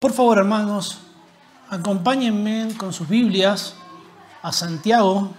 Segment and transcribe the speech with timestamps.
[0.00, 0.96] Por favor, hermanos,
[1.68, 3.74] acompáñenme con sus Biblias
[4.40, 5.30] a Santiago,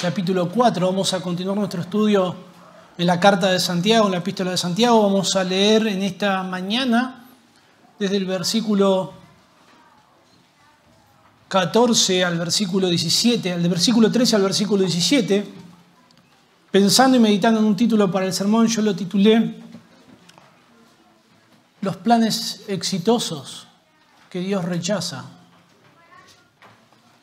[0.00, 0.86] capítulo 4.
[0.86, 2.34] Vamos a continuar nuestro estudio
[2.96, 5.02] en la carta de Santiago, en la epístola de Santiago.
[5.02, 7.26] Vamos a leer en esta mañana
[7.98, 9.12] desde el versículo
[11.48, 15.46] 14 al versículo 17, al versículo 13 al versículo 17.
[16.70, 19.60] Pensando y meditando en un título para el sermón, yo lo titulé
[21.82, 23.66] Los planes exitosos
[24.34, 25.26] que Dios rechaza.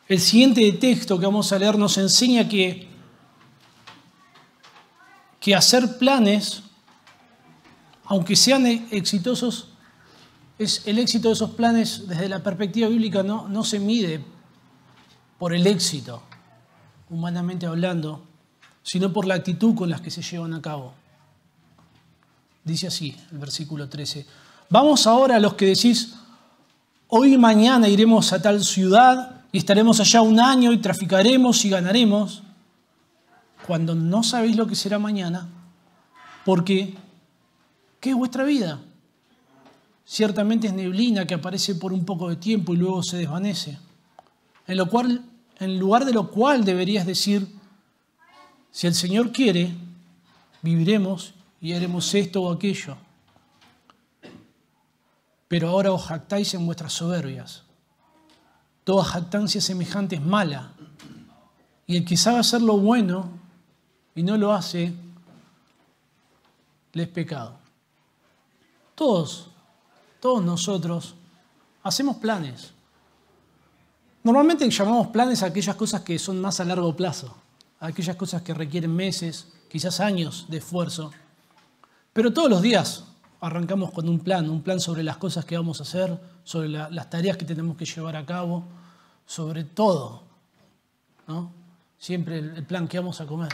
[0.08, 2.88] El siguiente texto que vamos a leer nos enseña que,
[5.42, 6.64] que hacer planes,
[8.06, 9.68] aunque sean exitosos,
[10.58, 14.24] es el éxito de esos planes desde la perspectiva bíblica no, no se mide
[15.38, 16.24] por el éxito,
[17.10, 18.26] humanamente hablando,
[18.84, 20.94] sino por la actitud con la que se llevan a cabo.
[22.64, 24.26] Dice así el versículo 13.
[24.70, 26.16] Vamos ahora a los que decís,
[27.14, 31.70] hoy y mañana iremos a tal ciudad y estaremos allá un año y traficaremos y
[31.70, 32.42] ganaremos,
[33.68, 35.50] cuando no sabéis lo que será mañana,
[36.46, 36.96] porque
[38.00, 38.80] ¿qué es vuestra vida?
[40.06, 43.78] Ciertamente es neblina que aparece por un poco de tiempo y luego se desvanece.
[44.66, 45.22] En, lo cual,
[45.60, 47.46] en lugar de lo cual deberías decir,
[48.72, 49.74] si el Señor quiere,
[50.62, 52.96] viviremos y haremos esto o aquello.
[55.52, 57.64] Pero ahora os jactáis en vuestras soberbias.
[58.86, 60.72] Toda jactancia semejante es mala.
[61.86, 63.30] Y el que sabe hacer lo bueno
[64.16, 64.94] y no lo hace,
[66.94, 67.58] le es pecado.
[68.96, 69.50] Todos,
[70.22, 71.16] todos nosotros
[71.84, 72.72] hacemos planes.
[74.24, 77.36] Normalmente llamamos planes aquellas cosas que son más a largo plazo,
[77.82, 81.12] aquellas cosas que requieren meses, quizás años de esfuerzo.
[82.14, 83.11] Pero todos los días
[83.42, 87.10] arrancamos con un plan, un plan sobre las cosas que vamos a hacer, sobre las
[87.10, 88.66] tareas que tenemos que llevar a cabo,
[89.26, 90.24] sobre todo.
[91.28, 91.52] ¿no?
[91.98, 93.50] Siempre el, plan que vamos a comer.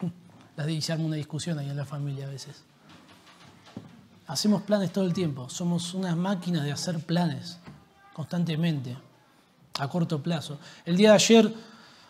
[0.56, 2.62] Las se una discusión ahí en la familia a veces.
[4.26, 7.58] Hacemos planes todo el tiempo, somos una máquina de hacer planes
[8.14, 8.96] constantemente,
[9.78, 10.58] a corto plazo.
[10.86, 11.54] El día de ayer,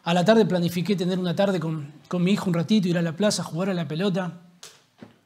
[0.05, 3.03] a la tarde, planifiqué tener una tarde con, con mi hijo un ratito, ir a
[3.03, 4.41] la plaza, jugar a la pelota.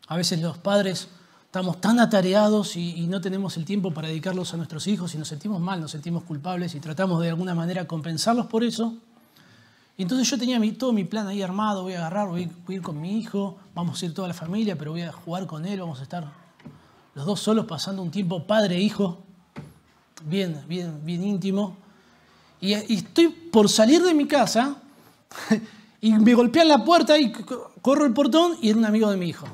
[0.09, 1.09] A veces los padres
[1.51, 5.27] estamos tan atareados y, no tenemos el tiempo para dedicarlos a nuestros hijos y nos
[5.27, 8.95] sentimos mal, nos sentimos culpables y tratamos de alguna manera compensarlos por eso.
[9.97, 12.83] Y entonces yo tenía todo mi plan ahí armado, voy a agarrar, voy a ir
[12.83, 15.81] con mi hijo, vamos a ir toda la familia, pero voy a jugar con él,
[15.81, 16.31] vamos a estar
[17.17, 19.19] los dos solos pasando un tiempo padre-hijo,
[20.27, 21.77] bien, bien, bien íntimo.
[22.61, 24.77] Y, y estoy por salir de mi casa
[26.01, 27.33] y me golpean la puerta y
[27.83, 29.49] corro el portón y era un amigo de mi hijo.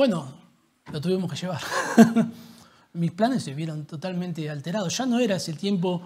[0.00, 0.32] Bueno,
[0.92, 1.60] lo tuvimos que llevar.
[2.94, 4.96] Mis planes se vieron totalmente alterados.
[4.96, 6.00] Ya no era ese tiempo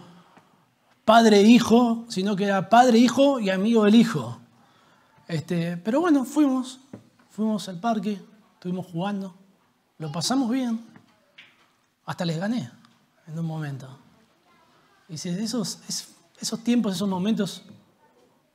[1.04, 4.40] padre-hijo, sino que era padre-hijo y amigo del hijo.
[5.28, 6.80] Este, pero bueno, fuimos,
[7.30, 8.20] fuimos al parque,
[8.54, 9.32] estuvimos jugando,
[9.98, 10.84] lo pasamos bien,
[12.04, 12.72] hasta les gané
[13.28, 13.96] en un momento.
[15.08, 15.78] Y esos,
[16.40, 17.62] esos tiempos, esos momentos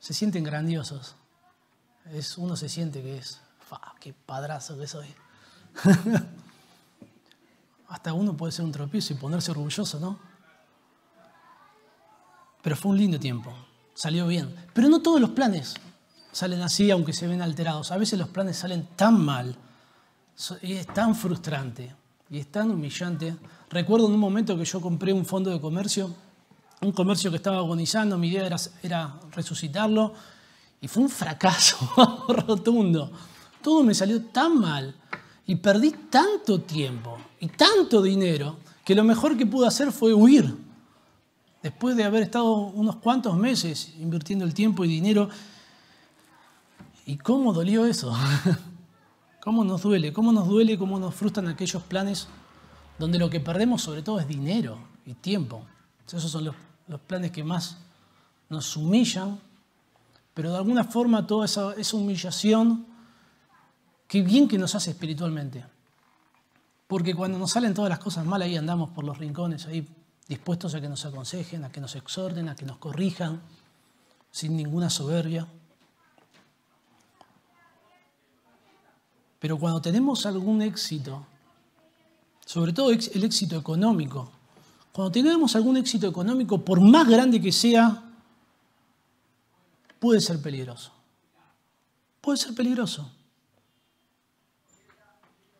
[0.00, 1.14] se sienten grandiosos.
[2.12, 5.06] Es, uno se siente que es, fa, qué padrazo que soy.
[7.88, 10.18] Hasta uno puede ser un tropiezo y ponerse orgulloso, ¿no?
[12.62, 13.52] Pero fue un lindo tiempo,
[13.94, 14.54] salió bien.
[14.72, 15.74] Pero no todos los planes
[16.30, 17.90] salen así, aunque se ven alterados.
[17.90, 19.56] A veces los planes salen tan mal,
[20.62, 21.94] y es tan frustrante,
[22.30, 23.36] y es tan humillante.
[23.68, 26.14] Recuerdo en un momento que yo compré un fondo de comercio,
[26.82, 30.14] un comercio que estaba agonizando, mi idea era, era resucitarlo,
[30.80, 31.76] y fue un fracaso
[32.28, 33.10] rotundo.
[33.62, 34.94] Todo me salió tan mal
[35.50, 40.56] y perdí tanto tiempo y tanto dinero que lo mejor que pude hacer fue huir.
[41.60, 45.28] Después de haber estado unos cuantos meses invirtiendo el tiempo y dinero.
[47.04, 48.16] ¿Y cómo dolió eso?
[49.40, 50.12] ¿Cómo nos duele?
[50.12, 50.78] ¿Cómo nos duele?
[50.78, 52.28] ¿Cómo nos frustran aquellos planes
[53.00, 55.64] donde lo que perdemos sobre todo es dinero y tiempo?
[56.06, 56.54] Esos son los,
[56.86, 57.76] los planes que más
[58.48, 59.40] nos humillan,
[60.32, 62.86] pero de alguna forma toda esa, esa humillación
[64.10, 65.64] Qué bien que nos hace espiritualmente.
[66.88, 69.86] Porque cuando nos salen todas las cosas mal, ahí andamos por los rincones, ahí
[70.26, 73.40] dispuestos a que nos aconsejen, a que nos exhorten, a que nos corrijan,
[74.32, 75.46] sin ninguna soberbia.
[79.38, 81.24] Pero cuando tenemos algún éxito,
[82.44, 84.28] sobre todo el éxito económico,
[84.90, 88.10] cuando tenemos algún éxito económico, por más grande que sea,
[90.00, 90.90] puede ser peligroso.
[92.20, 93.08] Puede ser peligroso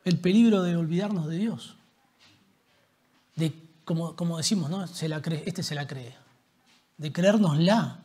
[0.05, 1.77] el peligro de olvidarnos de Dios.
[3.37, 3.53] de
[3.85, 4.85] como, como decimos, ¿no?
[4.85, 4.97] Este
[5.63, 6.15] se la cree,
[6.97, 7.99] de creérnosla.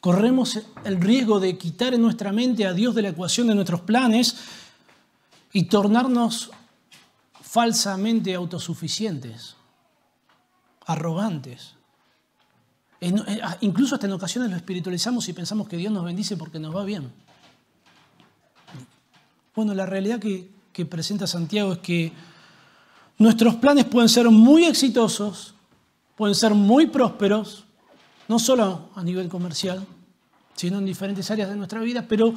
[0.00, 3.82] Corremos el riesgo de quitar en nuestra mente a Dios de la ecuación de nuestros
[3.82, 4.34] planes
[5.52, 6.50] y tornarnos
[7.40, 9.54] falsamente autosuficientes,
[10.86, 11.74] arrogantes.
[13.60, 16.84] Incluso hasta en ocasiones lo espiritualizamos y pensamos que Dios nos bendice porque nos va
[16.84, 17.12] bien.
[19.54, 22.12] Bueno, la realidad que, presenta Santiago es que
[23.18, 25.54] nuestros planes pueden ser muy exitosos,
[26.16, 27.64] pueden ser muy prósperos,
[28.28, 29.86] no solo a nivel comercial,
[30.56, 32.34] sino en diferentes áreas de nuestra vida, pero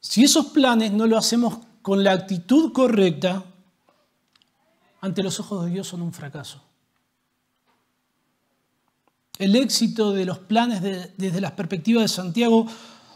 [0.00, 3.44] si esos planes no lo hacemos con la actitud correcta,
[5.02, 6.62] ante los ojos de Dios son un fracaso.
[9.38, 12.66] El éxito de los planes desde la perspectiva de Santiago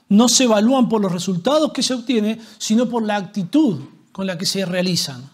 [0.09, 3.81] no se evalúan por los resultados que se obtienen, sino por la actitud
[4.13, 5.29] con la que se realizan,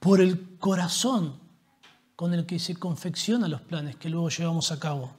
[0.00, 1.34] por el corazón
[2.16, 5.12] con el que se confeccionan los planes que luego llevamos a cabo.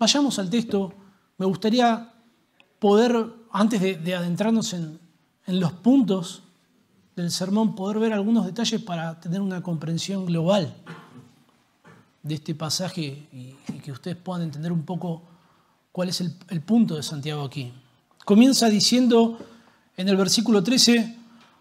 [0.00, 0.92] Vayamos al texto.
[1.38, 2.12] Me gustaría
[2.80, 4.98] poder, antes de, adentrarnos en,
[5.46, 6.42] los puntos
[7.14, 10.74] del sermón, poder ver algunos detalles para tener una comprensión global
[12.22, 15.22] de este pasaje y, que ustedes puedan entender un poco
[15.94, 17.72] cuál es el, punto de Santiago aquí.
[18.24, 19.38] Comienza diciendo
[19.96, 21.16] en el versículo 13,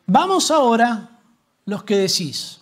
[0.08, 1.20] vamos ahora
[1.68, 2.58] los que decís.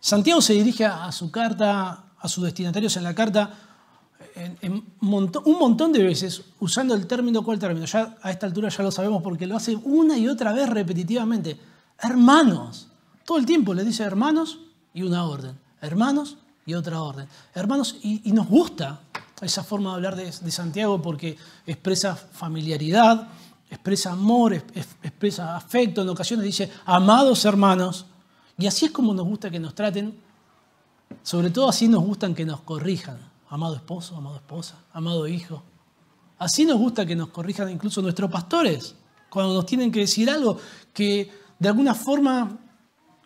[0.00, 3.50] Santiago se dirige a su carta, a sus destinatarios en la carta,
[4.62, 7.84] un montón de veces usando el término, ¿cuál término?
[7.84, 11.60] Ya a esta altura ya lo sabemos porque lo hace una y otra vez repetitivamente.
[12.00, 12.88] Hermanos.
[13.26, 14.58] Todo el tiempo le dice hermanos
[14.94, 15.58] y una orden.
[15.82, 17.28] Hermanos y otra orden.
[17.54, 19.00] Hermanos, y, nos gusta
[19.46, 23.28] esa forma de hablar de, Santiago porque expresa familiaridad,
[23.70, 26.02] expresa amor, expresa afecto.
[26.02, 28.06] En ocasiones dice amados hermanos.
[28.58, 30.20] Y así es como nos gusta que nos traten.
[31.22, 35.62] Sobre todo así nos gustan que nos corrijan amado esposo, amado esposa, amado hijo.
[36.38, 38.94] Así nos gusta que nos corrijan incluso nuestros pastores,
[39.28, 40.56] cuando nos tienen que decir algo
[40.92, 42.58] que de alguna forma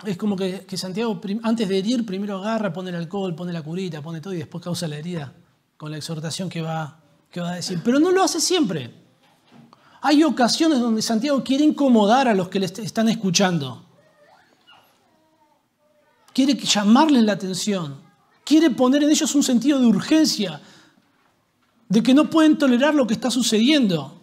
[0.04, 4.02] es como que, Santiago antes de herir primero agarra, pone el alcohol, pone la curita,
[4.02, 5.32] pone todo y después causa la herida
[5.88, 6.98] la exhortación que va,
[7.30, 7.80] que va a decir.
[7.84, 8.92] Pero no lo hace siempre.
[10.02, 13.84] Hay ocasiones donde Santiago quiere incomodar a los que le están escuchando.
[16.32, 18.04] Quiere llamarles la atención
[18.44, 20.60] quiere poner en ellos un sentido de urgencia,
[21.88, 24.20] de que no pueden tolerar lo que está sucediendo.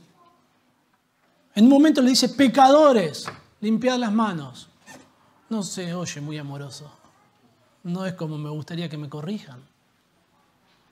[1.56, 3.26] En un momento le dice, pecadores,
[3.60, 4.70] limpiad las manos.
[5.50, 6.92] No se oye muy amoroso.
[7.84, 9.60] No es como me gustaría que me corrijan.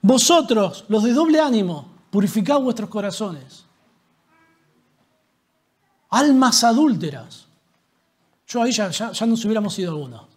[0.02, 3.64] Vosotros, los de doble ánimo, purificad vuestros corazones.
[6.10, 7.46] Almas adúlteras.
[8.46, 10.30] Yo ahí ya, ya, ya nos hubiéramos ido algunos.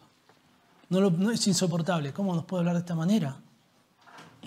[0.90, 2.14] No, es insoportable.
[2.14, 3.36] ¿Cómo nos puede hablar de esta manera?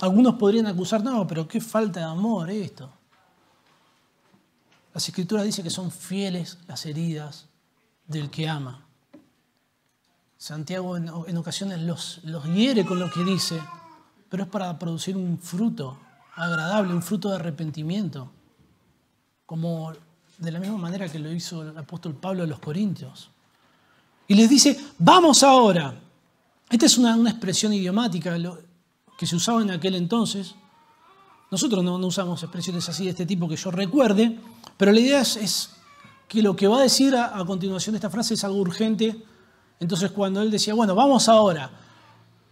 [0.00, 2.90] Algunos podrían acusar, no, pero qué falta de amor esto.
[4.94, 7.46] Las escrituras dicen que son fieles las heridas
[8.06, 8.86] del que ama.
[10.38, 13.60] Santiago en, ocasiones los, los hiere con lo que dice,
[14.28, 15.98] pero es para producir un fruto
[16.34, 18.30] agradable, un fruto de arrepentimiento,
[19.44, 19.92] como
[20.38, 23.30] de la misma manera que lo hizo el apóstol Pablo a los Corintios.
[24.28, 25.94] Y les dice, vamos ahora,
[26.68, 28.36] esta es una, expresión idiomática
[29.16, 30.54] que se usaba en aquel entonces.
[31.50, 34.38] Nosotros no, usamos expresiones así de este tipo que yo recuerde,
[34.76, 35.70] pero la idea es,
[36.28, 39.16] que lo que va a decir a, continuación de esta frase es algo urgente.
[39.78, 41.70] Entonces cuando él decía, bueno, vamos ahora,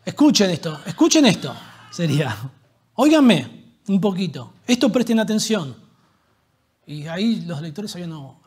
[0.04, 1.54] escuchen esto, escuchen esto,
[1.90, 2.36] sería,
[2.94, 5.76] óiganme un poquito, esto presten atención.
[6.86, 8.40] Y ahí los lectores sabían, no,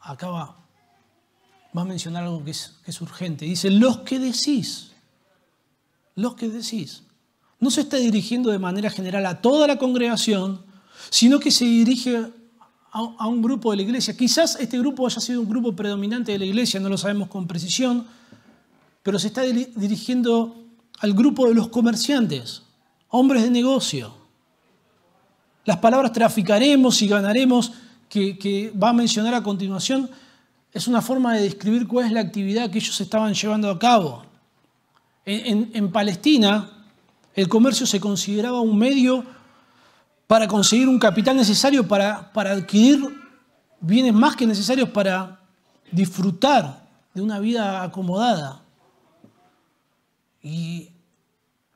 [0.00, 0.60] acá va,
[1.76, 3.44] va a mencionar algo que es, urgente.
[3.44, 4.92] Dice, los que decís,
[6.14, 7.04] los que decís.
[7.58, 10.64] No se está dirigiendo de manera general a toda la congregación,
[11.10, 12.32] sino que se dirige
[12.90, 14.16] a, un grupo de la iglesia.
[14.16, 17.46] Quizás este grupo haya sido un grupo predominante de la iglesia, no lo sabemos con
[17.46, 18.06] precisión,
[19.02, 20.56] pero se está dirigiendo
[21.00, 22.62] al grupo de los comerciantes,
[23.08, 24.14] hombres de negocio.
[25.64, 27.72] Las palabras traficaremos y ganaremos
[28.08, 30.10] que, va a mencionar a continuación
[30.72, 34.24] es una forma de describir cuál es la actividad que ellos estaban llevando a cabo.
[35.24, 36.70] En, Palestina,
[37.34, 39.24] el comercio se consideraba un medio
[40.26, 43.00] para conseguir un capital necesario para, para adquirir
[43.80, 45.40] bienes más que necesarios para
[45.90, 48.62] disfrutar de una vida acomodada.
[50.42, 50.90] Y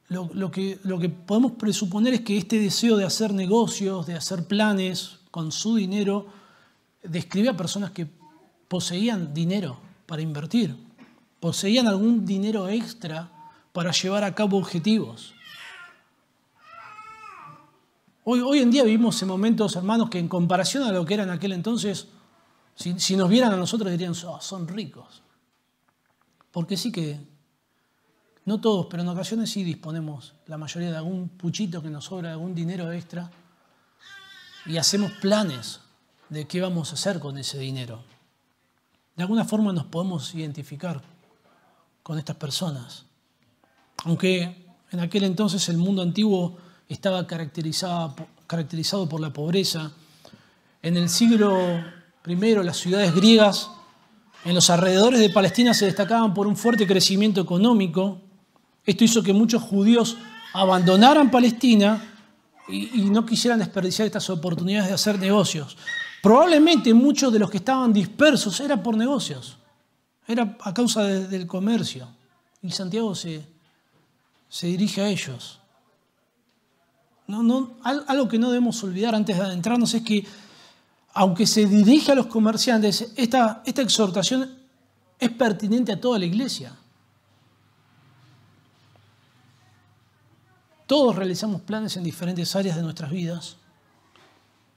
[0.08, 0.78] lo, que,
[1.26, 6.26] podemos presuponer es que este deseo de hacer negocios, de hacer planes con su dinero,
[7.02, 8.06] describe a personas que
[8.68, 10.76] poseían dinero, para invertir,
[11.40, 13.30] poseían algún dinero extra
[13.72, 15.34] para llevar a cabo objetivos.
[18.24, 21.24] Hoy, hoy en día vivimos en momentos, hermanos, que en comparación a lo que era
[21.24, 22.08] en aquel entonces,
[22.74, 25.22] si, nos vieran a nosotros dirían, oh, son ricos.
[26.50, 27.20] Porque sí que,
[28.44, 32.32] no todos, pero en ocasiones sí disponemos, la mayoría de algún puchito que nos sobra,
[32.32, 33.30] algún dinero extra,
[34.66, 35.80] y hacemos planes
[36.28, 38.02] de qué vamos a hacer con ese dinero.
[39.16, 41.02] De alguna forma nos podemos identificar
[42.02, 43.06] con estas personas.
[44.04, 46.58] Aunque en aquel entonces el mundo antiguo
[46.88, 48.14] estaba caracterizado,
[48.46, 49.92] caracterizado por la pobreza,
[50.82, 51.78] en el siglo
[52.26, 53.70] I las ciudades griegas
[54.44, 58.20] en los alrededores de Palestina se destacaban por un fuerte crecimiento económico.
[58.84, 60.16] Esto hizo que muchos judíos
[60.52, 62.02] abandonaran Palestina
[62.68, 65.76] y, no quisieran desperdiciar estas oportunidades de hacer negocios.
[66.22, 69.58] Probablemente muchos de los que estaban dispersos era por negocios,
[70.26, 72.08] era a causa del comercio.
[72.62, 73.44] Y Santiago se,
[74.48, 75.60] se dirige a ellos.
[77.26, 80.26] No, no, algo que no debemos olvidar antes de adentrarnos es que,
[81.12, 84.50] aunque se dirige a los comerciantes, esta, esta exhortación
[85.18, 86.74] es pertinente a toda la iglesia.
[90.94, 93.56] Todos realizamos planes en diferentes áreas de nuestras vidas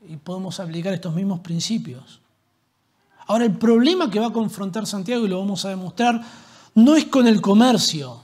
[0.10, 2.22] y podemos aplicar estos mismos principios.
[3.28, 6.20] Ahora, el problema que va a confrontar Santiago, y lo vamos a demostrar,
[6.74, 8.20] no es con el comercio.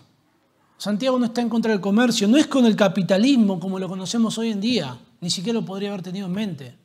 [0.75, 4.39] Santiago no está en contra del comercio, no es con el capitalismo como lo conocemos
[4.39, 6.75] hoy en día, ni siquiera lo podría haber tenido en mente.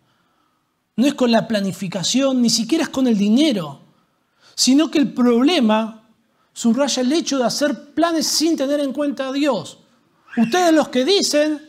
[0.97, 3.81] No es con la planificación, ni siquiera es con el dinero,
[4.55, 6.03] sino que el problema
[6.53, 9.78] subraya el hecho de hacer planes sin tener en cuenta a Dios.
[10.39, 11.61] Ustedes los que dicen,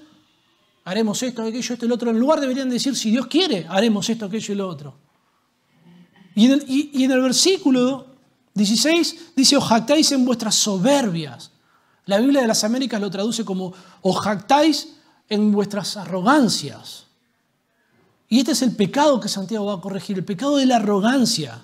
[0.86, 2.12] haremos esto, aquello, esto y lo otro.
[2.12, 4.96] En lugar deberían decir, si Dios quiere, haremos esto, aquello y lo otro.
[6.36, 6.46] Y
[7.04, 8.06] en el, versículo
[8.54, 11.52] 16 dice, os jactáis en vuestras soberbias.
[12.06, 14.96] La Biblia de las Américas lo traduce como, os jactáis
[15.28, 17.08] en vuestras arrogancias.
[18.30, 21.62] Y este es el pecado que Santiago va a corregir, el pecado de la arrogancia.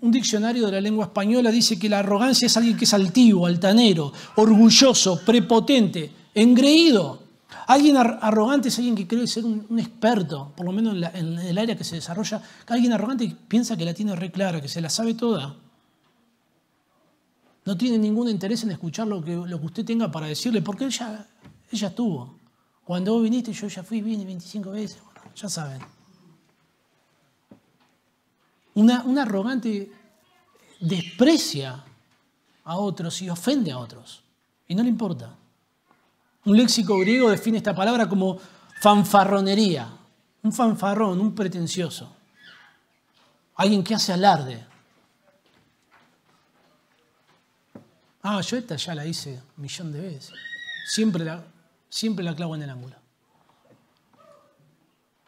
[0.00, 3.46] Un, diccionario de la lengua española dice que la arrogancia es alguien que es altivo,
[3.46, 7.22] altanero, orgulloso, prepotente, engreído.
[7.68, 11.76] Alguien arrogante es alguien que cree ser un, experto, por lo menos en, el área
[11.76, 12.40] que se desarrolla.
[12.68, 15.56] Alguien arrogante piensa que la tiene re clara, que se la sabe toda.
[17.64, 21.26] No tiene ningún interés en escuchar lo que, usted tenga para decirle, porque ella,
[21.72, 22.36] ella estuvo.
[22.84, 24.98] Cuando vos viniste, yo ya fui, vine 25 veces,
[25.34, 25.95] ya saben.
[28.76, 29.90] Una, una arrogante
[30.80, 31.82] desprecia
[32.64, 34.22] a otros y ofende a otros.
[34.68, 35.34] Y no le importa.
[36.44, 38.38] Un léxico griego define esta palabra como
[38.80, 39.88] fanfarronería,
[40.42, 42.14] un fanfarrón, un pretencioso,
[43.56, 44.64] alguien que hace alarde.
[48.22, 50.32] Ah, yo esta ya la hice un millón de veces.
[50.88, 51.44] Siempre la,
[51.88, 52.96] siempre la clavo en el ángulo.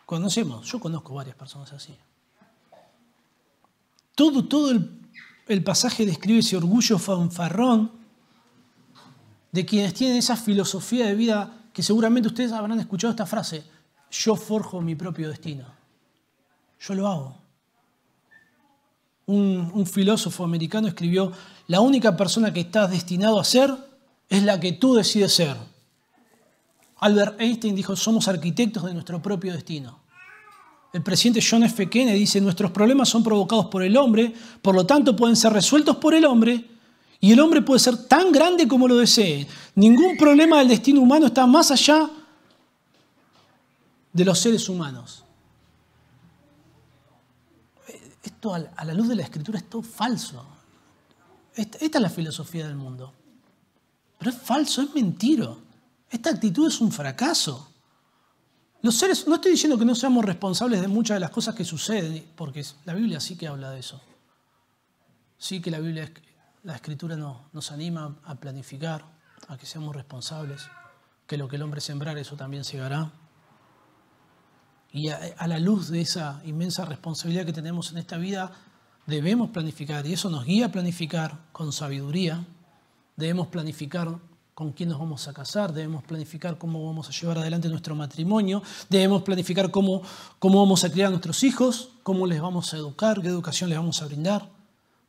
[0.04, 1.96] Conocemos, yo conozco varias personas así.
[4.18, 4.90] Todo, todo el,
[5.46, 7.92] el pasaje describe ese orgullo fanfarrón
[9.52, 13.62] de quienes tienen esa filosofía de vida que seguramente ustedes habrán escuchado esta frase,
[14.10, 15.66] yo forjo mi propio destino.
[16.80, 17.36] Yo lo hago.
[19.26, 21.30] Un, un, filósofo americano escribió,
[21.68, 23.72] la única persona que estás destinado a ser
[24.28, 25.56] es la que tú decides ser.
[26.96, 30.00] Albert Einstein dijo, somos arquitectos de nuestro propio destino.
[30.92, 31.88] El presidente John F.
[31.88, 35.96] Kennedy dice, nuestros problemas son provocados por el hombre, por lo tanto pueden ser resueltos
[35.96, 36.64] por el hombre
[37.20, 39.46] y el hombre puede ser tan grande como lo desee.
[39.74, 42.08] Ningún problema del destino humano está más allá
[44.12, 45.24] de los seres humanos.
[48.22, 50.44] Esto a la luz de la escritura es todo falso.
[51.54, 53.12] Esta, es la filosofía del mundo.
[54.16, 55.58] Pero es falso, es mentiro.
[56.08, 57.68] Esta actitud es un fracaso.
[58.80, 61.64] Los seres, no estoy diciendo que no seamos responsables de muchas de las cosas que
[61.64, 64.00] suceden, porque la Biblia sí que habla de eso.
[65.36, 66.12] Sí que la Biblia
[66.62, 69.04] la escritura nos anima a planificar,
[69.48, 70.68] a que seamos responsables,
[71.26, 73.10] que lo que el hombre sembrar, eso también segará.
[74.92, 78.52] Y a, la luz de esa inmensa responsabilidad que tenemos en esta vida,
[79.06, 82.44] debemos planificar, y eso nos guía a planificar con sabiduría.
[83.16, 84.18] Debemos planificar
[84.58, 88.60] con quién nos vamos a casar, debemos planificar cómo vamos a llevar adelante nuestro matrimonio,
[88.90, 90.02] debemos planificar cómo,
[90.40, 93.78] cómo vamos a criar a nuestros hijos, cómo les vamos a educar, qué educación les
[93.78, 94.58] vamos a brindar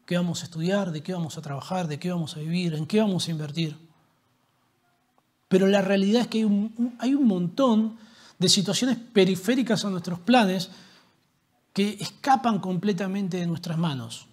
[0.05, 2.87] qué vamos a estudiar, de qué vamos a trabajar, de qué vamos a vivir, en
[2.87, 3.77] qué vamos a invertir.
[5.47, 6.39] Pero la realidad es que
[6.99, 7.97] hay un, montón
[8.39, 10.69] de situaciones periféricas a nuestros planes
[11.73, 14.27] que escapan completamente de nuestras manos.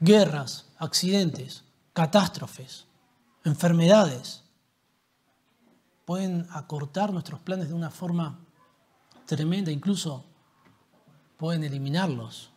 [0.00, 1.62] Guerras, accidentes,
[1.92, 2.86] catástrofes,
[3.44, 4.42] enfermedades,
[6.04, 8.40] pueden acortar nuestros planes de una forma
[9.26, 10.24] tremenda, incluso
[11.36, 12.50] pueden eliminarlos.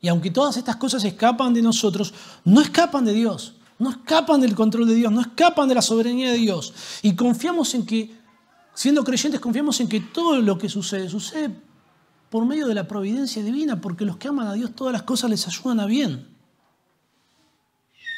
[0.00, 4.54] Y aunque todas estas cosas escapan de nosotros, no escapan de Dios, no escapan del
[4.54, 6.72] control de Dios, no escapan de la soberanía de Dios.
[7.02, 8.16] Y confiamos en que,
[8.74, 11.50] siendo creyentes, confiamos en que todo lo que sucede, sucede
[12.30, 15.30] por medio de la providencia divina, porque los que aman a Dios todas las cosas
[15.30, 16.37] les ayudan a bien.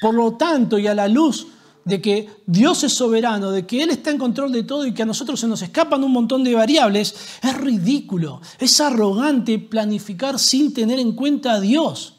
[0.01, 1.47] Por lo tanto, y a la luz
[1.85, 5.03] de que Dios es soberano, de que Él está en control de todo y que
[5.03, 10.73] a nosotros se nos escapan un montón de variables, es ridículo, es arrogante planificar sin
[10.73, 12.17] tener en cuenta a Dios.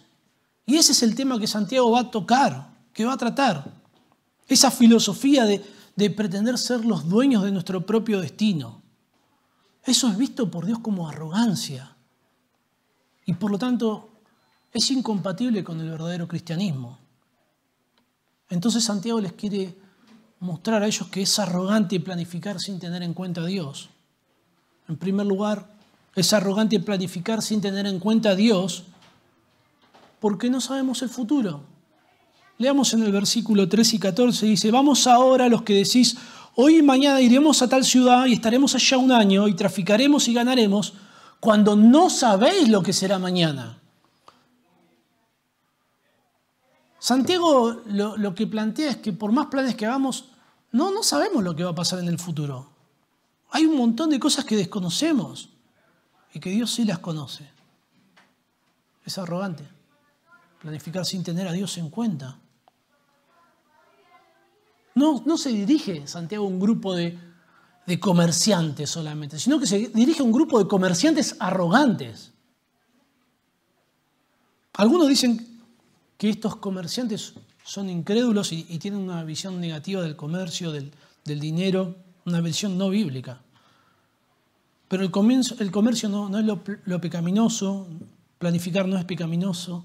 [0.65, 3.71] Y ese es el tema que Santiago va a tocar, que va a tratar.
[4.47, 5.63] Esa filosofía de,
[5.95, 8.81] de pretender ser los dueños de nuestro propio destino.
[9.83, 11.95] Eso es visto por Dios como arrogancia.
[13.25, 14.09] Y por lo tanto
[14.71, 17.00] es incompatible con el verdadero cristianismo.
[18.51, 19.73] Entonces Santiago les quiere
[20.41, 23.89] mostrar a ellos que es arrogante planificar sin tener en cuenta a Dios.
[24.89, 25.65] En primer lugar,
[26.15, 28.83] es arrogante planificar sin tener en cuenta a Dios
[30.19, 31.61] porque no sabemos el futuro.
[32.57, 36.17] Leamos en el versículo 3 y 14, dice, vamos ahora los que decís,
[36.55, 40.33] hoy y mañana iremos a tal ciudad y estaremos allá un año y traficaremos y
[40.33, 40.93] ganaremos,
[41.39, 43.80] cuando no sabéis lo que será mañana.
[47.01, 50.25] Santiago lo, que plantea es que por más planes que hagamos,
[50.71, 52.69] no, no sabemos lo que va a pasar en el futuro.
[53.49, 55.49] Hay un montón de cosas que desconocemos
[56.31, 57.49] y que Dios sí las conoce.
[59.03, 59.67] Es arrogante
[60.61, 62.37] planificar sin tener a Dios en cuenta.
[64.93, 67.17] No, no se dirige Santiago a un grupo de,
[67.87, 72.31] de comerciantes solamente, sino que se dirige a un grupo de comerciantes arrogantes.
[74.73, 75.50] Algunos dicen
[76.21, 80.91] que estos comerciantes son incrédulos y, tienen una visión negativa del comercio, del,
[81.25, 81.95] dinero,
[82.27, 83.41] una visión no bíblica.
[84.87, 87.87] Pero el, comercio no, es lo, pecaminoso,
[88.37, 89.83] planificar no es pecaminoso,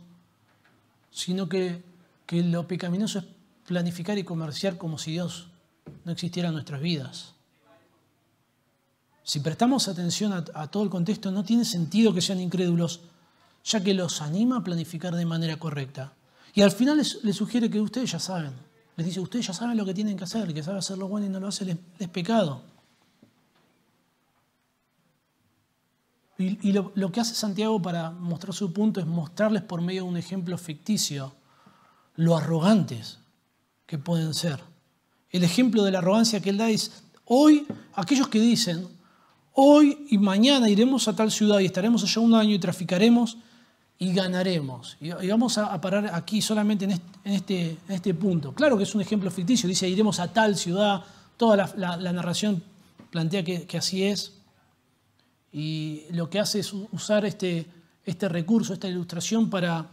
[1.11, 1.83] sino que,
[2.31, 3.25] lo pecaminoso es
[3.67, 5.49] planificar y comerciar como si Dios
[6.05, 7.33] no existiera en nuestras vidas.
[9.23, 13.01] Si prestamos atención a, todo el contexto, no tiene sentido que sean incrédulos,
[13.65, 16.13] ya que los anima a planificar de manera correcta.
[16.57, 18.55] Y al final les, sugiere que ustedes ya saben.
[18.97, 21.27] Les dice, ustedes ya saben lo que tienen que hacer, que sabe hacer lo bueno
[21.27, 22.63] y no lo hace, es pecado.
[26.39, 30.09] Y, lo, lo, que hace Santiago para mostrar su punto es mostrarles por medio de
[30.09, 31.35] un ejemplo ficticio
[32.15, 33.19] lo arrogantes
[33.85, 34.59] que pueden ser.
[35.31, 38.89] El ejemplo de la arrogancia que él da es, hoy, aquellos que dicen,
[39.53, 43.37] hoy y mañana iremos a tal ciudad y estaremos allá un año y traficaremos
[43.99, 44.97] y ganaremos.
[45.01, 46.93] Y vamos a parar aquí solamente en
[47.25, 48.53] este, en este, punto.
[48.53, 51.03] Claro que es un ejemplo ficticio, dice iremos a tal ciudad,
[51.37, 52.63] toda la, narración
[53.11, 54.35] plantea que, así es.
[55.53, 57.67] Y lo que hace es usar este,
[58.05, 59.87] este recurso, esta ilustración para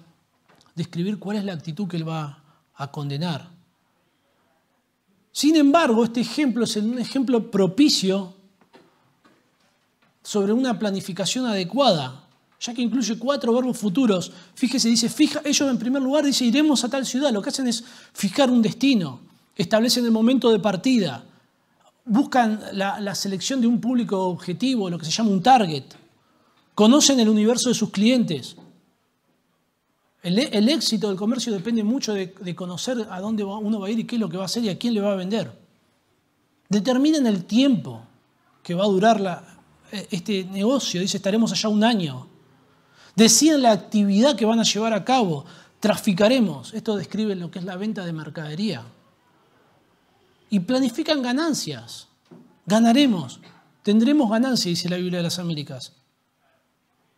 [0.75, 2.43] describir cuál es la actitud que él va
[2.75, 3.49] a condenar.
[5.31, 8.33] Sin embargo, este ejemplo es un ejemplo propicio
[10.21, 12.22] sobre una planificación adecuada
[12.63, 14.31] ya que incluye cuatro verbos futuros.
[14.55, 17.31] Fíjese, dice, fija, ellos en primer lugar dice, iremos a tal ciudad.
[17.31, 19.19] Lo que hacen es fijar un destino,
[19.53, 21.25] establecen el momento de partida,
[22.05, 25.83] buscan la, selección de un público objetivo, lo que se llama un target,
[26.73, 28.55] conocen el universo de sus clientes.
[30.21, 33.99] El, éxito del comercio depende mucho de, de, conocer a dónde uno va a ir
[33.99, 35.51] y qué es lo que va a hacer y a quién le va a vender.
[36.69, 38.03] Determinen el tiempo
[38.63, 39.43] que va a durar la,
[39.91, 41.01] este negocio.
[41.01, 42.32] Dice, estaremos allá un año.
[43.15, 45.45] Deciden la actividad que van a llevar a cabo.
[45.79, 46.73] Traficaremos.
[46.73, 48.83] Esto describe lo que es la venta de mercadería.
[50.49, 52.07] Y planifican ganancias.
[52.65, 53.39] Ganaremos.
[53.83, 55.93] Tendremos ganancias, dice la Biblia de las Américas.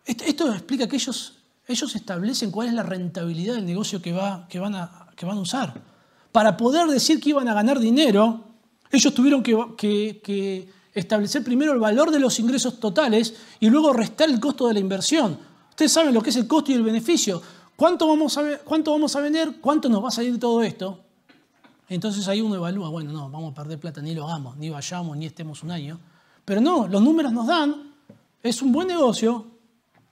[0.06, 1.34] Esto explica que ellos,
[1.68, 5.82] establecen cuál es la rentabilidad del negocio que, va, que, van a, usar.
[6.32, 8.44] Para poder decir que iban a ganar dinero,
[8.92, 14.40] ellos tuvieron que establecer primero el valor de los ingresos totales y luego restar el
[14.40, 15.38] costo de la inversión.
[15.76, 17.42] Ustedes saben lo que es el costo y el beneficio.
[17.76, 19.58] ¿Cuánto vamos a, cuánto vamos a vender?
[19.60, 21.02] ¿Cuánto nos va a salir todo esto?
[21.90, 25.18] Entonces ahí uno evalúa, bueno, no, vamos a perder plata, ni lo hagamos, ni vayamos,
[25.18, 26.00] ni estemos un año.
[26.46, 27.94] Pero no, los números nos dan,
[28.42, 29.48] es un buen negocio,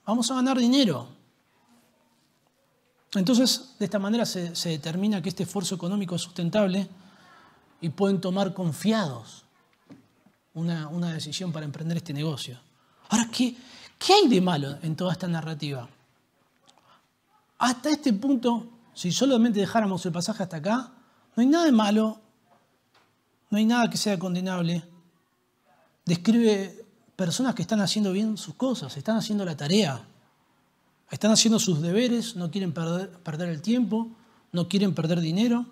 [0.06, 1.08] vamos a ganar dinero.
[3.14, 6.90] Entonces, de esta manera se, determina que este esfuerzo económico es sustentable
[7.80, 9.46] y pueden tomar confiados
[10.56, 12.60] una, una decisión para emprender este negocio.
[13.08, 13.56] Ahora, ¿qué,
[14.06, 15.88] ¿Qué hay de malo en toda esta narrativa?
[17.60, 20.92] Hasta este punto, si solamente dejáramos el pasaje hasta acá,
[21.34, 22.20] no hay nada de malo,
[23.50, 24.84] no hay nada que sea condenable.
[26.04, 26.86] Describe
[27.16, 30.06] personas que están haciendo bien sus cosas, están haciendo la tarea,
[31.10, 34.10] están haciendo sus deberes, no quieren perder, el tiempo,
[34.52, 35.66] no quieren perder dinero.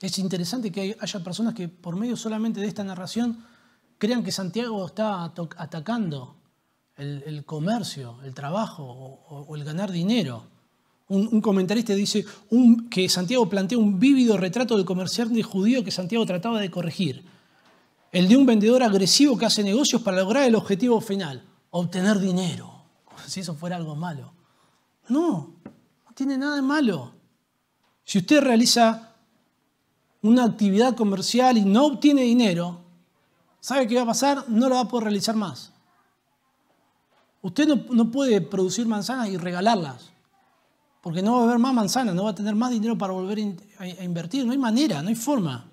[0.00, 3.44] Es interesante que haya personas que por medio solamente de esta narración
[3.98, 6.37] crean que Santiago está atacando
[6.98, 8.84] el, comercio, el trabajo
[9.28, 10.44] o, el ganar dinero.
[11.08, 12.24] Un, comentarista dice
[12.90, 17.24] que Santiago plantea un vívido retrato del comerciante judío que Santiago trataba de corregir.
[18.12, 22.82] El de un vendedor agresivo que hace negocios para lograr el objetivo final, obtener dinero,
[23.04, 24.32] como si eso fuera algo malo.
[25.08, 25.54] No,
[26.04, 27.12] no tiene nada de malo.
[28.04, 29.14] Si usted realiza
[30.22, 32.80] una actividad comercial y no obtiene dinero,
[33.60, 34.44] ¿sabe qué va a pasar?
[34.48, 35.72] No lo va a poder realizar más.
[37.40, 40.10] Usted no, puede producir manzanas y regalarlas,
[41.00, 43.38] porque no va a haber más manzanas, no va a tener más dinero para volver
[43.78, 44.44] a invertir.
[44.44, 45.66] No hay manera, no hay forma.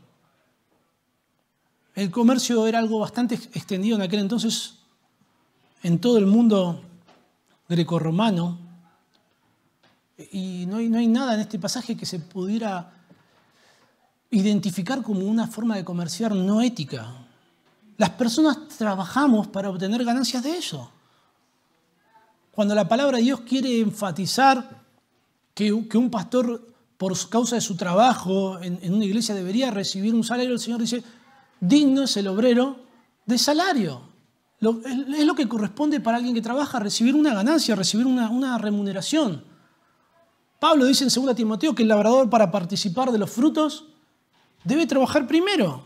[1.95, 4.75] El comercio era algo bastante extendido en aquel entonces
[5.81, 6.81] en todo el mundo
[7.69, 8.59] grecorromano.
[10.31, 12.91] Y no hay, no hay nada en este pasaje que se pudiera
[14.31, 17.11] identificar como una forma de comerciar no ética.
[17.97, 20.91] Las personas trabajamos para obtener ganancias de eso.
[22.55, 24.81] Cuando la palabra de Dios quiere enfatizar
[25.53, 26.65] que, un pastor,
[26.97, 31.03] por causa de su trabajo en, una iglesia, debería recibir un salario, el Señor dice,
[31.59, 32.77] digno es el obrero
[33.25, 34.01] de salario.
[34.61, 39.43] es lo que corresponde para alguien que trabaja, recibir una ganancia, recibir una, una remuneración.
[40.57, 43.83] Pablo dice en 2 Timoteo que el labrador para participar de los frutos
[44.63, 45.83] debe trabajar primero.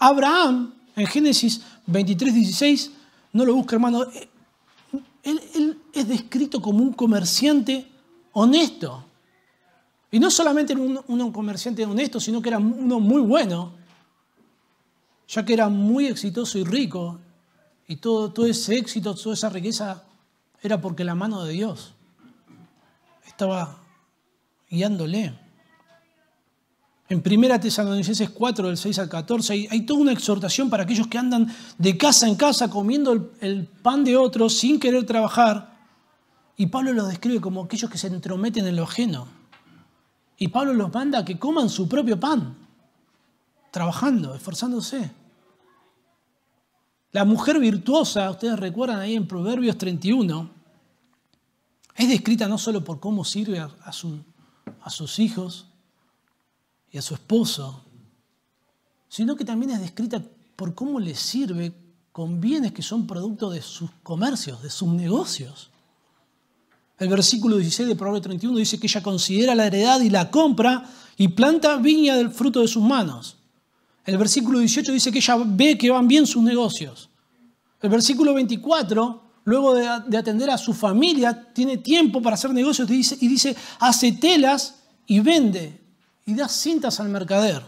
[0.00, 2.90] Abraham, en Génesis 23, 16,
[3.32, 4.06] no lo busca hermano,
[5.22, 7.86] él, es descrito como un comerciante
[8.32, 9.04] honesto.
[10.10, 13.72] Y no solamente era un, comerciante honesto, sino que era uno muy bueno,
[15.28, 17.18] ya que era muy exitoso y rico.
[17.86, 20.04] Y todo, todo ese éxito, toda esa riqueza
[20.62, 21.94] era porque la mano de Dios
[23.26, 23.78] estaba
[24.68, 25.49] guiándole.
[27.10, 31.18] En 1 Tesalonicenses 4, del 6 al 14, hay, toda una exhortación para aquellos que
[31.18, 35.76] andan de casa en casa comiendo el, pan de otros sin querer trabajar.
[36.56, 39.26] Y Pablo los describe como aquellos que se entrometen en lo ajeno.
[40.38, 42.56] Y Pablo los manda a que coman su propio pan,
[43.72, 45.10] trabajando, esforzándose.
[47.10, 50.48] La mujer virtuosa, ustedes recuerdan ahí en Proverbios 31,
[51.96, 55.69] es descrita no solo por cómo sirve a sus hijos,
[56.90, 57.84] y a su esposo,
[59.08, 60.22] sino que también es descrita
[60.56, 61.72] por cómo le sirve
[62.12, 65.70] con bienes que son producto de sus comercios, de sus negocios.
[66.98, 70.84] El versículo 16 de Proverbio 31 dice que ella considera la heredad y la compra
[71.16, 73.36] y planta viña del fruto de sus manos.
[74.04, 77.08] El versículo 18 dice que ella ve que van bien sus negocios.
[77.80, 82.94] El versículo 24, luego de, atender a su familia, tiene tiempo para hacer negocios y
[82.94, 85.80] dice, y dice hace telas y vende
[86.26, 87.62] y da cintas al mercader.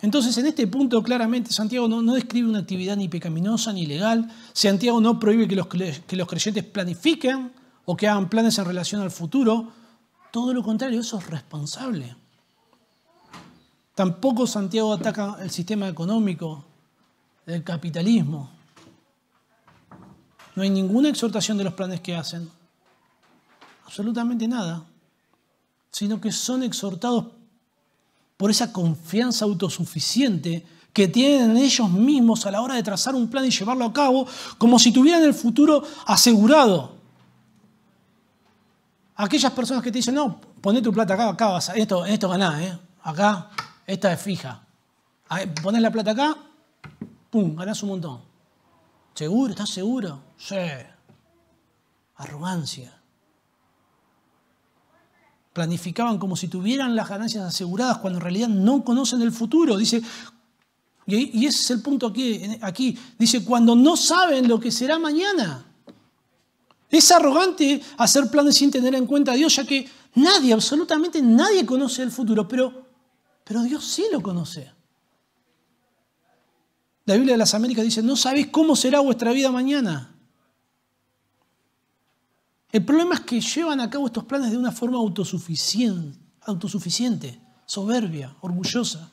[0.00, 4.30] Entonces, en este punto, claramente, Santiago no, describe una actividad ni pecaminosa ni ilegal.
[4.52, 7.52] Santiago no prohíbe que los, que los creyentes planifiquen
[7.84, 9.72] o que hagan planes en relación al futuro.
[10.30, 12.14] Todo lo contrario, eso es responsable.
[13.94, 16.64] Tampoco Santiago ataca el sistema económico
[17.44, 18.50] del capitalismo.
[20.54, 22.48] No hay ninguna exhortación de los planes que hacen.
[23.88, 24.84] Absolutamente nada
[25.90, 27.26] sino que son exhortados
[28.36, 33.44] por esa confianza autosuficiente que tienen ellos mismos a la hora de trazar un plan
[33.44, 34.26] y llevarlo a cabo,
[34.58, 36.96] como si tuvieran el futuro asegurado.
[39.16, 42.60] Aquellas personas que te dicen, no, poné tu plata acá, acá vas, esto, esto ganás,
[42.62, 42.78] ¿eh?
[43.02, 43.50] acá,
[43.86, 44.62] esta es fija.
[45.62, 46.36] Ponés la plata acá,
[47.30, 48.20] pum, ganás un montón.
[49.14, 49.50] ¿Seguro?
[49.50, 50.20] ¿Estás seguro?
[50.36, 50.54] Sí.
[52.16, 52.97] Arrogancia
[55.58, 59.76] planificaban como si tuvieran las ganancias aseguradas cuando en realidad no conocen el futuro.
[59.76, 60.00] Dice,
[61.04, 62.96] y ese es el punto aquí, aquí.
[63.18, 65.64] Dice, cuando no saben lo que será mañana.
[66.88, 71.66] Es arrogante hacer planes sin tener en cuenta a Dios, ya que nadie, absolutamente nadie
[71.66, 72.86] conoce el futuro, pero,
[73.42, 74.70] pero Dios sí lo conoce.
[77.04, 80.14] La Biblia de las Américas dice, no sabéis cómo será vuestra vida mañana.
[82.70, 89.10] El problema es que llevan a cabo estos planes de una forma autosuficiente, soberbia, orgullosa.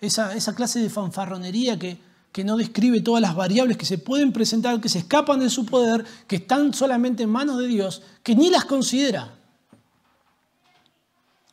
[0.00, 1.98] esa, clase de fanfarronería que,
[2.30, 5.66] que no describe todas las variables que se pueden presentar, que se escapan de su
[5.66, 9.34] poder, que están solamente en manos de Dios, que ni las considera.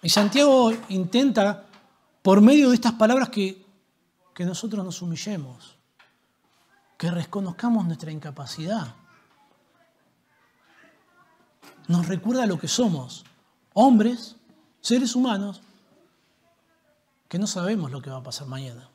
[0.01, 1.65] Y Santiago intenta,
[2.21, 3.65] por medio de estas palabras, que,
[4.35, 5.75] que nosotros nos humillemos,
[6.97, 8.95] que reconozcamos nuestra incapacidad.
[11.89, 13.25] Nos recuerda lo que somos,
[13.73, 14.35] hombres,
[14.79, 15.63] seres humanos,
[17.27, 18.87] que no sabemos lo que va a pasar mañana.